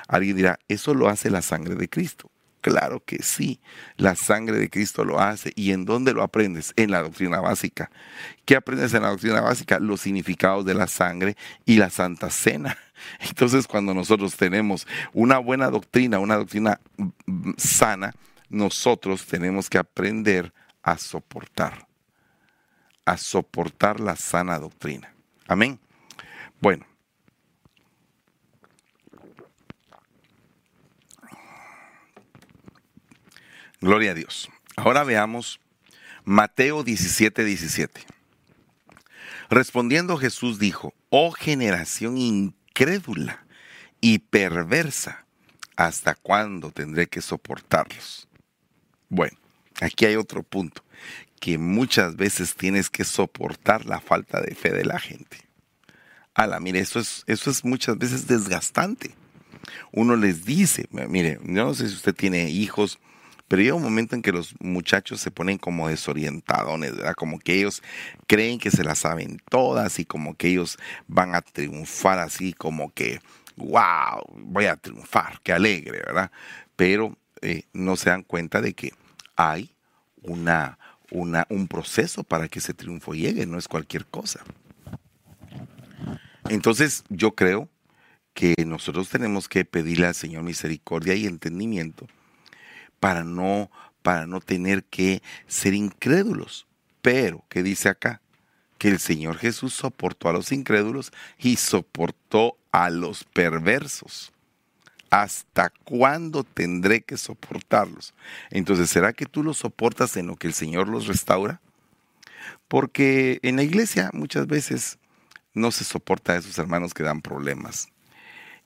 alguien 0.08 0.36
dirá, 0.36 0.60
eso 0.68 0.94
lo 0.94 1.10
hace 1.10 1.30
la 1.30 1.42
sangre 1.42 1.76
de 1.76 1.90
Cristo. 1.90 2.30
Claro 2.64 3.04
que 3.04 3.22
sí, 3.22 3.60
la 3.98 4.16
sangre 4.16 4.58
de 4.58 4.70
Cristo 4.70 5.04
lo 5.04 5.20
hace. 5.20 5.52
¿Y 5.54 5.74
en 5.74 5.84
dónde 5.84 6.14
lo 6.14 6.24
aprendes? 6.24 6.72
En 6.78 6.92
la 6.92 7.02
doctrina 7.02 7.42
básica. 7.42 7.92
¿Qué 8.46 8.56
aprendes 8.56 8.94
en 8.94 9.02
la 9.02 9.10
doctrina 9.10 9.42
básica? 9.42 9.80
Los 9.80 10.00
significados 10.00 10.64
de 10.64 10.74
la 10.74 10.88
sangre 10.88 11.36
y 11.66 11.76
la 11.76 11.90
Santa 11.90 12.30
Cena. 12.30 12.78
Entonces, 13.20 13.68
cuando 13.68 13.94
nosotros 13.94 14.38
tenemos 14.38 14.88
una 15.12 15.40
buena 15.40 15.70
doctrina, 15.70 16.20
una 16.20 16.38
doctrina 16.38 16.80
mm, 17.26 17.52
sana, 17.58 18.14
nosotros 18.48 19.26
tenemos 19.26 19.70
que 19.70 19.78
aprender 19.78 20.54
a 20.84 20.98
soportar, 20.98 21.86
a 23.04 23.18
soportar 23.18 24.00
la 24.00 24.16
sana 24.16 24.58
doctrina. 24.58 25.14
Amén. 25.50 25.78
Bueno, 26.62 26.86
Gloria 33.84 34.12
a 34.12 34.14
Dios. 34.14 34.50
Ahora 34.78 35.04
veamos 35.04 35.60
Mateo 36.24 36.86
17, 36.86 37.44
17. 37.44 38.00
Respondiendo 39.50 40.16
Jesús 40.16 40.58
dijo, 40.58 40.94
oh 41.10 41.34
generación 41.34 42.18
incrédula 42.18 43.46
y 44.00 44.20
perversa, 44.20 45.26
¿hasta 45.76 46.16
cuándo 46.16 46.72
tendré 46.72 47.08
que 47.08 47.20
soportarlos? 47.20 48.30
Bueno, 49.10 49.38
aquí 49.82 50.06
hay 50.06 50.16
otro 50.16 50.44
punto, 50.44 50.86
que 51.42 51.58
muchas 51.58 52.16
veces 52.16 52.56
tienes 52.56 52.90
que 52.90 53.04
soportar 53.04 53.86
la 53.86 54.00
falta 54.00 54.40
de 54.40 54.56
fe 54.56 54.72
de 54.72 54.86
la 54.86 54.98
gente. 54.98 55.40
Ala, 56.34 56.62
mire, 56.62 56.80
eso 56.80 57.02
es, 57.02 57.26
eso 57.28 57.52
es 57.52 57.66
muchas 57.66 57.98
veces 57.98 58.28
desgastante. 58.28 59.14
Uno 59.92 60.16
les 60.16 60.46
dice, 60.46 60.88
mire, 60.90 61.38
yo 61.44 61.66
no 61.66 61.74
sé 61.74 61.90
si 61.90 61.96
usted 61.96 62.16
tiene 62.16 62.50
hijos, 62.50 62.98
pero 63.48 63.62
llega 63.62 63.76
un 63.76 63.84
momento 63.84 64.16
en 64.16 64.22
que 64.22 64.32
los 64.32 64.56
muchachos 64.60 65.20
se 65.20 65.32
ponen 65.32 65.58
como 65.58 65.88
desorientadones, 65.88 66.96
¿verdad? 66.96 67.14
Como 67.16 67.40
que 67.40 67.56
ellos 67.56 67.84
creen 68.26 68.60
que 68.60 68.72
se 68.72 68.84
las 68.84 69.00
saben 69.00 69.42
todas 69.50 70.00
y 70.00 70.06
como 70.06 70.36
que 70.36 70.50
ellos 70.50 70.78
van 71.08 71.36
a 71.36 71.42
triunfar 71.42 72.20
así, 72.20 72.54
como 72.54 72.94
que, 72.94 73.20
wow, 73.58 74.24
voy 74.36 74.66
a 74.66 74.78
triunfar, 74.78 75.40
qué 75.44 75.54
alegre, 75.54 76.00
¿verdad? 76.00 76.32
Pero 76.76 77.18
eh, 77.42 77.64
no 77.74 77.96
se 77.96 78.10
dan 78.10 78.24
cuenta 78.24 78.62
de 78.62 78.74
que 78.74 78.94
hay 79.36 79.76
una, 80.22 80.80
una, 81.12 81.46
un 81.50 81.68
proceso 81.68 82.24
para 82.24 82.48
que 82.48 82.60
ese 82.60 82.74
triunfo 82.74 83.14
llegue, 83.14 83.46
no 83.46 83.58
es 83.58 83.68
cualquier 83.68 84.06
cosa. 84.06 84.44
Entonces 86.50 87.04
yo 87.10 87.36
creo 87.36 87.70
que 88.34 88.56
nosotros 88.66 89.10
tenemos 89.10 89.48
que 89.48 89.64
pedirle 89.64 90.08
al 90.08 90.16
Señor 90.16 90.44
misericordia 90.44 91.14
y 91.14 91.28
entendimiento 91.28 92.08
para 93.04 93.26
no, 93.26 93.70
para 94.02 94.26
no 94.26 94.40
tener 94.40 94.86
que 94.86 95.22
ser 95.46 95.74
incrédulos. 95.74 96.68
Pero, 97.02 97.44
¿qué 97.50 97.62
dice 97.62 97.90
acá? 97.90 98.22
Que 98.78 98.88
el 98.88 98.98
Señor 98.98 99.36
Jesús 99.40 99.74
soportó 99.74 100.30
a 100.30 100.32
los 100.32 100.54
incrédulos 100.54 101.12
y 101.38 101.58
soportó 101.58 102.56
a 102.72 102.90
los 102.90 103.26
perversos. 103.26 104.32
¿Hasta 105.10 105.70
cuándo 105.84 106.46
tendré 106.46 107.02
que 107.02 107.18
soportarlos? 107.18 108.14
Entonces, 108.50 108.90
¿será 108.90 109.12
que 109.12 109.26
tú 109.26 109.44
los 109.44 109.58
soportas 109.58 110.16
en 110.16 110.28
lo 110.28 110.38
que 110.38 110.48
el 110.48 110.54
Señor 110.54 110.88
los 110.88 111.08
restaura? 111.08 111.60
Porque 112.70 113.40
en 113.44 113.58
la 113.58 113.64
iglesia 113.64 114.12
muchas 114.14 114.48
veces 114.48 114.98
no 115.54 115.72
se 115.72 115.84
soporta 115.84 116.32
a 116.32 116.38
esos 116.38 116.58
hermanos 116.58 116.94
que 116.94 117.04
dan 117.04 117.22
problemas. 117.22 117.90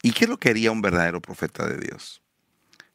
¿Y 0.04 0.12
qué 0.12 0.26
es 0.26 0.30
lo 0.30 0.38
que 0.38 0.50
haría 0.50 0.69
un 0.71 0.84
verdadero 0.84 1.23
profeta 1.23 1.65
de 1.65 1.80
Dios? 1.80 2.21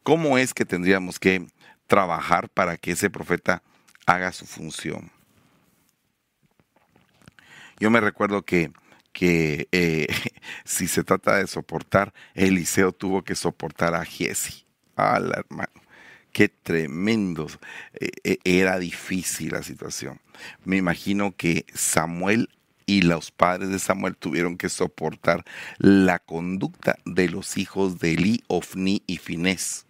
¿Cómo 0.03 0.37
es 0.37 0.53
que 0.53 0.65
tendríamos 0.65 1.21
que 1.21 1.47
trabajar 1.87 2.49
para 2.49 2.77
que 2.77 2.93
ese 2.93 3.09
profeta 3.09 3.63
haga 4.05 4.33
su 4.33 4.47
función? 4.47 5.13
Yo 7.79 7.89
me 7.89 8.01
recuerdo 8.01 8.43
que, 8.43 8.73
que 9.13 9.69
eh, 9.71 10.09
si 10.65 10.89
se 10.89 11.05
trata 11.05 11.37
de 11.37 11.47
soportar, 11.47 12.13
Eliseo 12.35 12.91
tuvo 12.93 13.23
que 13.23 13.37
soportar 13.37 13.95
a 13.95 14.05
Giesi. 14.05 14.65
Al 14.97 15.33
hermano. 15.33 15.73
Qué 16.33 16.49
tremendo. 16.49 17.47
Eh, 17.95 18.11
eh, 18.25 18.39
era 18.45 18.81
difícil 18.81 19.53
la 19.53 19.63
situación. 19.63 20.21
Me 20.65 20.79
imagino 20.79 21.37
que 21.37 21.65
Samuel 21.75 22.51
y 22.87 23.03
los 23.03 23.31
padres 23.31 23.69
de 23.69 23.79
Samuel 23.79 24.17
tuvieron 24.17 24.59
que 24.59 24.69
soportar 24.69 25.45
la 25.79 26.19
conducta 26.19 26.99
de 27.05 27.29
los 27.29 27.57
hijos 27.57 28.01
de 28.01 28.15
Eli, 28.15 28.43
Ofni 28.49 29.03
y 29.07 29.19
Finés 29.19 29.87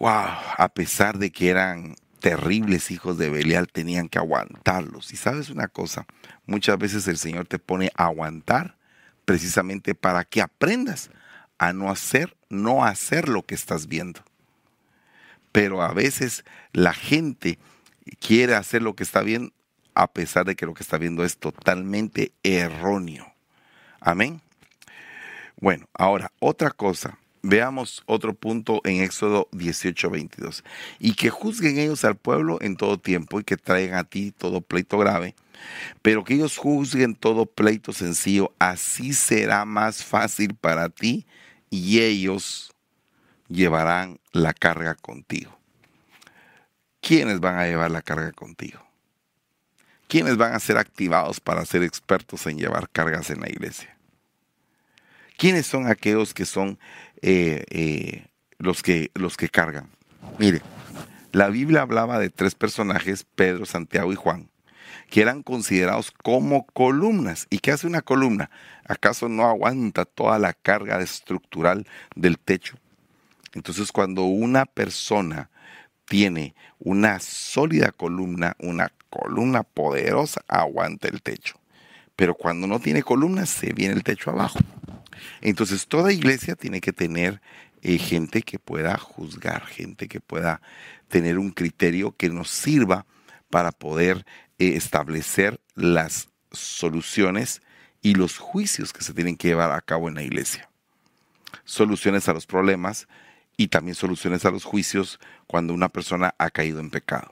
wow, 0.00 0.28
a 0.56 0.70
pesar 0.74 1.18
de 1.18 1.30
que 1.30 1.50
eran 1.50 1.94
terribles 2.20 2.90
hijos 2.90 3.18
de 3.18 3.30
Belial, 3.30 3.68
tenían 3.68 4.08
que 4.08 4.18
aguantarlos. 4.18 5.12
Y 5.12 5.16
sabes 5.16 5.50
una 5.50 5.68
cosa, 5.68 6.06
muchas 6.46 6.78
veces 6.78 7.06
el 7.06 7.18
Señor 7.18 7.46
te 7.46 7.58
pone 7.58 7.92
a 7.94 8.06
aguantar 8.06 8.76
precisamente 9.26 9.94
para 9.94 10.24
que 10.24 10.40
aprendas 10.40 11.10
a 11.58 11.72
no 11.74 11.90
hacer, 11.90 12.36
no 12.48 12.84
hacer 12.84 13.28
lo 13.28 13.44
que 13.44 13.54
estás 13.54 13.86
viendo. 13.86 14.24
Pero 15.52 15.82
a 15.82 15.92
veces 15.92 16.44
la 16.72 16.94
gente 16.94 17.58
quiere 18.18 18.54
hacer 18.54 18.82
lo 18.82 18.96
que 18.96 19.02
está 19.02 19.20
bien 19.20 19.52
a 19.94 20.10
pesar 20.10 20.46
de 20.46 20.56
que 20.56 20.64
lo 20.64 20.72
que 20.72 20.82
está 20.82 20.96
viendo 20.96 21.24
es 21.24 21.36
totalmente 21.36 22.32
erróneo. 22.42 23.34
Amén. 24.00 24.40
Bueno, 25.60 25.86
ahora, 25.92 26.32
otra 26.38 26.70
cosa 26.70 27.18
Veamos 27.42 28.02
otro 28.04 28.34
punto 28.34 28.82
en 28.84 29.02
Éxodo 29.02 29.48
18, 29.52 30.10
22. 30.10 30.64
Y 30.98 31.14
que 31.14 31.30
juzguen 31.30 31.78
ellos 31.78 32.04
al 32.04 32.16
pueblo 32.16 32.58
en 32.60 32.76
todo 32.76 32.98
tiempo 32.98 33.40
y 33.40 33.44
que 33.44 33.56
traigan 33.56 33.98
a 33.98 34.04
ti 34.04 34.32
todo 34.36 34.60
pleito 34.60 34.98
grave, 34.98 35.34
pero 36.02 36.22
que 36.22 36.34
ellos 36.34 36.58
juzguen 36.58 37.14
todo 37.14 37.46
pleito 37.46 37.92
sencillo, 37.92 38.52
así 38.58 39.14
será 39.14 39.64
más 39.64 40.04
fácil 40.04 40.54
para 40.54 40.90
ti 40.90 41.26
y 41.70 42.00
ellos 42.00 42.72
llevarán 43.48 44.20
la 44.32 44.52
carga 44.52 44.94
contigo. 44.94 45.58
¿Quiénes 47.00 47.40
van 47.40 47.56
a 47.56 47.66
llevar 47.66 47.90
la 47.90 48.02
carga 48.02 48.32
contigo? 48.32 48.80
¿Quiénes 50.08 50.36
van 50.36 50.52
a 50.52 50.60
ser 50.60 50.76
activados 50.76 51.40
para 51.40 51.64
ser 51.64 51.82
expertos 51.82 52.46
en 52.46 52.58
llevar 52.58 52.90
cargas 52.90 53.30
en 53.30 53.40
la 53.40 53.48
iglesia? 53.48 53.96
¿Quiénes 55.40 55.66
son 55.66 55.86
aquellos 55.86 56.34
que 56.34 56.44
son 56.44 56.78
eh, 57.22 57.64
eh, 57.70 58.26
los, 58.58 58.82
que, 58.82 59.10
los 59.14 59.38
que 59.38 59.48
cargan? 59.48 59.88
Mire, 60.38 60.60
La 61.32 61.48
Biblia 61.48 61.80
hablaba 61.80 62.18
de 62.18 62.28
tres 62.28 62.54
personajes, 62.54 63.24
Pedro, 63.36 63.64
Santiago 63.64 64.12
y 64.12 64.16
Juan, 64.16 64.50
que 65.08 65.22
eran 65.22 65.42
considerados 65.42 66.10
como 66.10 66.66
columnas. 66.66 67.46
¿Y 67.48 67.60
qué 67.60 67.72
hace 67.72 67.86
una 67.86 68.02
columna? 68.02 68.50
¿Acaso 68.84 69.30
no 69.30 69.46
aguanta 69.46 70.04
toda 70.04 70.38
la 70.38 70.52
carga 70.52 71.00
estructural 71.00 71.86
del 72.14 72.38
techo? 72.38 72.76
Entonces 73.54 73.92
cuando 73.92 74.24
una 74.24 74.66
persona 74.66 75.48
tiene 76.04 76.54
una 76.78 77.18
sólida 77.18 77.92
columna, 77.92 78.56
una 78.58 78.92
columna 79.08 79.62
poderosa, 79.62 80.42
aguanta 80.48 81.08
el 81.08 81.22
techo. 81.22 81.58
Pero 82.14 82.34
cuando 82.34 82.66
no 82.66 82.78
tiene 82.78 83.02
columnas, 83.02 83.48
se 83.48 83.72
viene 83.72 83.94
el 83.94 84.02
techo 84.02 84.32
abajo. 84.32 84.58
Entonces 85.40 85.86
toda 85.86 86.12
iglesia 86.12 86.56
tiene 86.56 86.80
que 86.80 86.92
tener 86.92 87.40
eh, 87.82 87.98
gente 87.98 88.42
que 88.42 88.58
pueda 88.58 88.96
juzgar, 88.98 89.66
gente 89.66 90.08
que 90.08 90.20
pueda 90.20 90.60
tener 91.08 91.38
un 91.38 91.50
criterio 91.50 92.14
que 92.16 92.28
nos 92.28 92.50
sirva 92.50 93.06
para 93.50 93.72
poder 93.72 94.24
eh, 94.58 94.76
establecer 94.76 95.60
las 95.74 96.28
soluciones 96.52 97.62
y 98.02 98.14
los 98.14 98.38
juicios 98.38 98.92
que 98.92 99.02
se 99.02 99.14
tienen 99.14 99.36
que 99.36 99.48
llevar 99.48 99.72
a 99.72 99.80
cabo 99.80 100.08
en 100.08 100.14
la 100.14 100.22
iglesia. 100.22 100.68
Soluciones 101.64 102.28
a 102.28 102.32
los 102.32 102.46
problemas 102.46 103.08
y 103.56 103.68
también 103.68 103.94
soluciones 103.94 104.44
a 104.44 104.50
los 104.50 104.64
juicios 104.64 105.20
cuando 105.46 105.74
una 105.74 105.90
persona 105.90 106.34
ha 106.38 106.50
caído 106.50 106.80
en 106.80 106.90
pecado. 106.90 107.30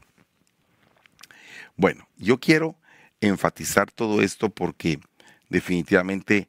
Bueno, 1.76 2.06
yo 2.18 2.38
quiero 2.38 2.76
enfatizar 3.20 3.90
todo 3.90 4.20
esto 4.20 4.50
porque 4.50 5.00
definitivamente 5.48 6.48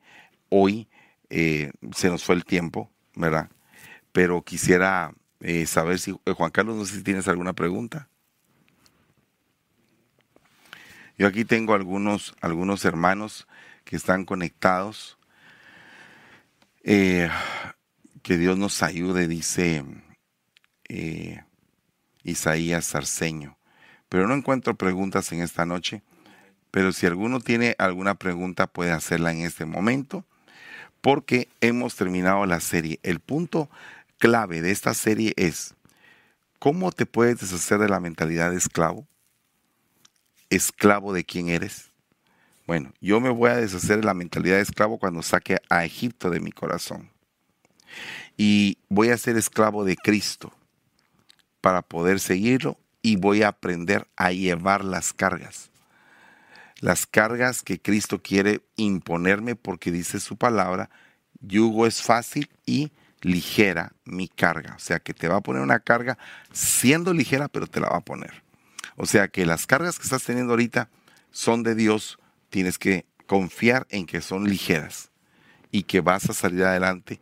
hoy 0.49 0.88
eh, 1.29 1.71
se 1.95 2.09
nos 2.09 2.23
fue 2.23 2.35
el 2.35 2.45
tiempo, 2.45 2.91
¿verdad? 3.15 3.49
Pero 4.11 4.41
quisiera 4.41 5.13
eh, 5.41 5.65
saber 5.65 5.99
si, 5.99 6.11
eh, 6.25 6.31
Juan 6.31 6.51
Carlos, 6.51 6.75
no 6.75 6.85
sé 6.85 6.95
si 6.95 7.03
tienes 7.03 7.27
alguna 7.27 7.53
pregunta. 7.53 8.09
Yo 11.17 11.27
aquí 11.27 11.45
tengo 11.45 11.73
algunos, 11.73 12.35
algunos 12.41 12.85
hermanos 12.85 13.47
que 13.83 13.95
están 13.95 14.25
conectados. 14.25 15.17
que 16.83 18.37
Dios 18.37 18.57
nos 18.57 18.81
ayude, 18.83 19.27
dice 19.27 19.83
Isaías 22.23 22.85
Sarceño. 22.85 23.57
Pero 24.07 24.27
no 24.27 24.33
encuentro 24.33 24.75
preguntas 24.75 25.31
en 25.31 25.41
esta 25.41 25.65
noche. 25.65 26.03
Pero 26.71 26.93
si 26.93 27.05
alguno 27.05 27.39
tiene 27.41 27.75
alguna 27.77 28.15
pregunta 28.15 28.67
puede 28.67 28.91
hacerla 28.91 29.31
en 29.31 29.41
este 29.41 29.65
momento 29.65 30.25
porque 31.01 31.47
hemos 31.61 31.95
terminado 31.95 32.45
la 32.45 32.59
serie. 32.59 32.99
El 33.03 33.19
punto 33.19 33.69
clave 34.17 34.61
de 34.61 34.71
esta 34.71 34.93
serie 34.93 35.33
es 35.37 35.75
cómo 36.59 36.91
te 36.91 37.05
puedes 37.05 37.39
deshacer 37.39 37.79
de 37.79 37.89
la 37.89 37.99
mentalidad 37.99 38.51
de 38.51 38.57
esclavo. 38.57 39.07
¿Esclavo 40.49 41.13
de 41.13 41.23
quién 41.23 41.49
eres? 41.49 41.91
Bueno, 42.65 42.93
yo 43.01 43.19
me 43.19 43.29
voy 43.29 43.49
a 43.49 43.55
deshacer 43.55 43.97
de 43.97 44.05
la 44.05 44.13
mentalidad 44.13 44.57
de 44.57 44.63
esclavo 44.63 44.99
cuando 44.99 45.23
saque 45.23 45.57
a 45.69 45.85
Egipto 45.85 46.29
de 46.29 46.39
mi 46.39 46.51
corazón. 46.51 47.09
Y 48.37 48.77
voy 48.89 49.09
a 49.09 49.17
ser 49.17 49.37
esclavo 49.37 49.83
de 49.83 49.95
Cristo 49.95 50.53
para 51.61 51.81
poder 51.81 52.19
seguirlo 52.19 52.77
y 53.01 53.15
voy 53.15 53.43
a 53.43 53.49
aprender 53.49 54.07
a 54.15 54.31
llevar 54.31 54.83
las 54.83 55.13
cargas 55.13 55.69
las 56.79 57.05
cargas 57.05 57.61
que 57.61 57.79
Cristo 57.79 58.21
quiere 58.21 58.61
imponerme 58.75 59.55
porque 59.55 59.91
dice 59.91 60.19
su 60.19 60.37
palabra, 60.37 60.89
yugo 61.41 61.85
es 61.85 62.01
fácil 62.01 62.49
y 62.65 62.91
ligera 63.21 63.93
mi 64.05 64.27
carga. 64.27 64.75
O 64.75 64.79
sea 64.79 64.99
que 64.99 65.13
te 65.13 65.27
va 65.27 65.37
a 65.37 65.41
poner 65.41 65.61
una 65.61 65.79
carga 65.79 66.17
siendo 66.51 67.13
ligera, 67.13 67.47
pero 67.47 67.67
te 67.67 67.79
la 67.79 67.89
va 67.89 67.97
a 67.97 68.05
poner. 68.05 68.43
O 68.95 69.05
sea 69.05 69.27
que 69.27 69.45
las 69.45 69.65
cargas 69.65 69.97
que 69.97 70.03
estás 70.03 70.23
teniendo 70.23 70.53
ahorita 70.53 70.89
son 71.31 71.63
de 71.63 71.75
Dios, 71.75 72.19
tienes 72.49 72.77
que 72.77 73.05
confiar 73.27 73.85
en 73.89 74.05
que 74.05 74.21
son 74.21 74.49
ligeras 74.49 75.11
y 75.71 75.83
que 75.83 76.01
vas 76.01 76.29
a 76.29 76.33
salir 76.33 76.63
adelante 76.63 77.19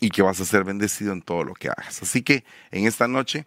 y 0.00 0.10
que 0.10 0.22
vas 0.22 0.40
a 0.40 0.44
ser 0.44 0.64
bendecido 0.64 1.12
en 1.12 1.22
todo 1.22 1.44
lo 1.44 1.54
que 1.54 1.68
hagas. 1.68 2.02
Así 2.02 2.22
que 2.22 2.44
en 2.70 2.86
esta 2.86 3.08
noche 3.08 3.46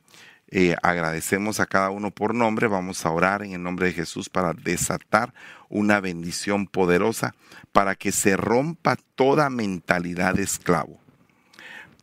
eh, 0.54 0.76
agradecemos 0.84 1.62
a 1.62 1.66
cada 1.66 1.90
uno 1.92 2.12
por 2.12 2.36
nombre. 2.36 2.68
Vamos 2.68 3.06
a 3.06 3.12
orar 3.12 3.42
en 3.42 3.54
el 3.54 3.64
nombre 3.64 3.88
de 3.88 3.94
Jesús 3.94 4.30
para 4.30 4.54
desatar 4.54 5.34
una 5.70 6.02
bendición 6.02 6.68
poderosa 6.68 7.34
para 7.72 7.96
que 7.96 8.12
se 8.12 8.36
rompa 8.36 8.98
toda 9.16 9.50
mentalidad 9.50 10.36
de 10.36 10.44
esclavo. 10.44 11.00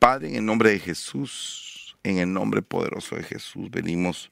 Padre, 0.01 0.31
en 0.31 0.37
el 0.37 0.47
nombre 0.47 0.71
de 0.71 0.79
Jesús, 0.79 1.97
en 2.03 2.17
el 2.19 2.33
nombre 2.33 2.63
poderoso 2.63 3.17
de 3.17 3.23
Jesús, 3.23 3.71
venimos 3.71 4.31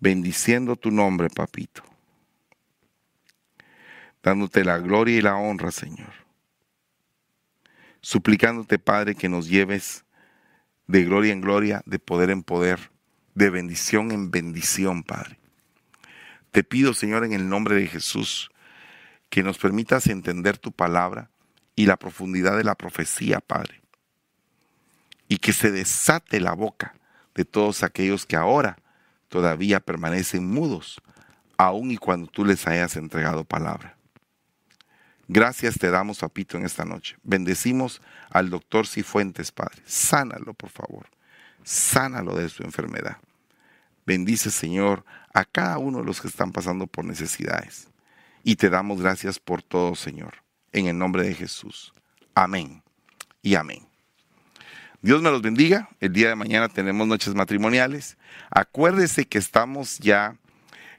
bendiciendo 0.00 0.74
tu 0.74 0.90
nombre, 0.90 1.30
papito. 1.30 1.84
Dándote 4.20 4.64
la 4.64 4.78
gloria 4.78 5.16
y 5.16 5.20
la 5.20 5.36
honra, 5.36 5.70
Señor. 5.70 6.12
Suplicándote, 8.00 8.80
Padre, 8.80 9.14
que 9.14 9.28
nos 9.28 9.48
lleves 9.48 10.04
de 10.88 11.04
gloria 11.04 11.32
en 11.32 11.40
gloria, 11.40 11.82
de 11.86 12.00
poder 12.00 12.30
en 12.30 12.42
poder 12.42 12.90
de 13.38 13.50
bendición 13.50 14.10
en 14.10 14.32
bendición, 14.32 15.04
Padre. 15.04 15.38
Te 16.50 16.64
pido, 16.64 16.92
Señor, 16.92 17.24
en 17.24 17.32
el 17.32 17.48
nombre 17.48 17.76
de 17.76 17.86
Jesús, 17.86 18.50
que 19.30 19.44
nos 19.44 19.58
permitas 19.58 20.08
entender 20.08 20.58
tu 20.58 20.72
palabra 20.72 21.30
y 21.76 21.86
la 21.86 21.96
profundidad 21.96 22.56
de 22.56 22.64
la 22.64 22.74
profecía, 22.74 23.38
Padre. 23.38 23.80
Y 25.28 25.38
que 25.38 25.52
se 25.52 25.70
desate 25.70 26.40
la 26.40 26.52
boca 26.54 26.96
de 27.36 27.44
todos 27.44 27.84
aquellos 27.84 28.26
que 28.26 28.34
ahora 28.34 28.78
todavía 29.28 29.78
permanecen 29.78 30.44
mudos, 30.44 31.00
aun 31.56 31.92
y 31.92 31.96
cuando 31.96 32.26
tú 32.26 32.44
les 32.44 32.66
hayas 32.66 32.96
entregado 32.96 33.44
palabra. 33.44 33.96
Gracias 35.28 35.78
te 35.78 35.90
damos, 35.90 36.18
papito, 36.18 36.56
en 36.56 36.64
esta 36.64 36.84
noche. 36.84 37.16
Bendecimos 37.22 38.02
al 38.30 38.50
doctor 38.50 38.88
Cifuentes, 38.88 39.52
Padre. 39.52 39.80
Sánalo, 39.86 40.54
por 40.54 40.70
favor. 40.70 41.06
Sánalo 41.62 42.34
de 42.34 42.48
su 42.48 42.64
enfermedad. 42.64 43.18
Bendice, 44.08 44.50
Señor, 44.50 45.04
a 45.34 45.44
cada 45.44 45.76
uno 45.76 45.98
de 45.98 46.06
los 46.06 46.22
que 46.22 46.28
están 46.28 46.50
pasando 46.50 46.86
por 46.86 47.04
necesidades. 47.04 47.88
Y 48.42 48.56
te 48.56 48.70
damos 48.70 49.02
gracias 49.02 49.38
por 49.38 49.62
todo, 49.62 49.94
Señor, 49.94 50.36
en 50.72 50.86
el 50.86 50.96
nombre 50.96 51.24
de 51.24 51.34
Jesús. 51.34 51.92
Amén 52.34 52.82
y 53.42 53.54
amén. 53.54 53.86
Dios 55.02 55.20
me 55.20 55.30
los 55.30 55.42
bendiga. 55.42 55.90
El 56.00 56.14
día 56.14 56.30
de 56.30 56.36
mañana 56.36 56.70
tenemos 56.70 57.06
noches 57.06 57.34
matrimoniales. 57.34 58.16
Acuérdese 58.48 59.26
que 59.26 59.36
estamos 59.36 59.98
ya 59.98 60.38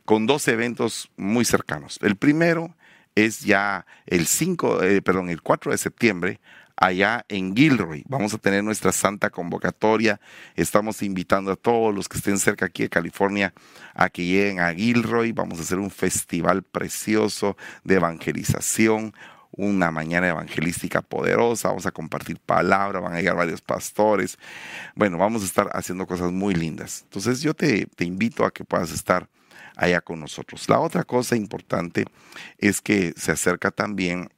con 0.05 0.27
dos 0.27 0.47
eventos 0.47 1.09
muy 1.17 1.45
cercanos. 1.45 1.97
El 2.03 2.15
primero 2.15 2.75
es 3.15 3.39
ya 3.39 3.87
el 4.05 4.27
5, 4.27 4.83
eh, 4.83 5.01
perdón, 5.01 5.31
el 5.31 5.41
4 5.41 5.71
de 5.71 5.79
septiembre 5.79 6.39
allá 6.79 7.25
en 7.27 7.55
Gilroy. 7.55 8.03
Vamos 8.07 8.33
a 8.33 8.37
tener 8.37 8.63
nuestra 8.63 8.91
santa 8.91 9.29
convocatoria. 9.29 10.19
Estamos 10.55 11.01
invitando 11.03 11.51
a 11.51 11.55
todos 11.55 11.93
los 11.93 12.07
que 12.07 12.17
estén 12.17 12.39
cerca 12.39 12.65
aquí 12.65 12.83
de 12.83 12.89
California 12.89 13.53
a 13.93 14.09
que 14.09 14.25
lleguen 14.25 14.61
a 14.61 14.73
Gilroy. 14.73 15.33
Vamos 15.33 15.59
a 15.59 15.63
hacer 15.63 15.77
un 15.77 15.91
festival 15.91 16.63
precioso 16.63 17.57
de 17.83 17.95
evangelización 17.95 19.13
una 19.51 19.89
mañana 19.89 20.29
evangelística 20.29 21.01
poderosa, 21.01 21.69
vamos 21.69 21.87
a 21.87 21.91
compartir 21.91 22.39
palabra, 22.39 22.99
van 22.99 23.13
a 23.13 23.17
llegar 23.17 23.35
varios 23.35 23.61
pastores. 23.61 24.37
Bueno, 24.95 25.17
vamos 25.17 25.41
a 25.41 25.45
estar 25.45 25.69
haciendo 25.73 26.05
cosas 26.05 26.31
muy 26.31 26.53
lindas. 26.53 27.01
Entonces 27.03 27.41
yo 27.41 27.53
te, 27.55 27.87
te 27.87 28.05
invito 28.05 28.45
a 28.45 28.51
que 28.51 28.63
puedas 28.63 28.91
estar 28.91 29.27
allá 29.75 30.01
con 30.01 30.19
nosotros. 30.19 30.69
La 30.69 30.79
otra 30.79 31.03
cosa 31.03 31.35
importante 31.35 32.05
es 32.59 32.79
que 32.79 33.13
se 33.17 33.31
acerca 33.31 33.71
también 33.71 34.29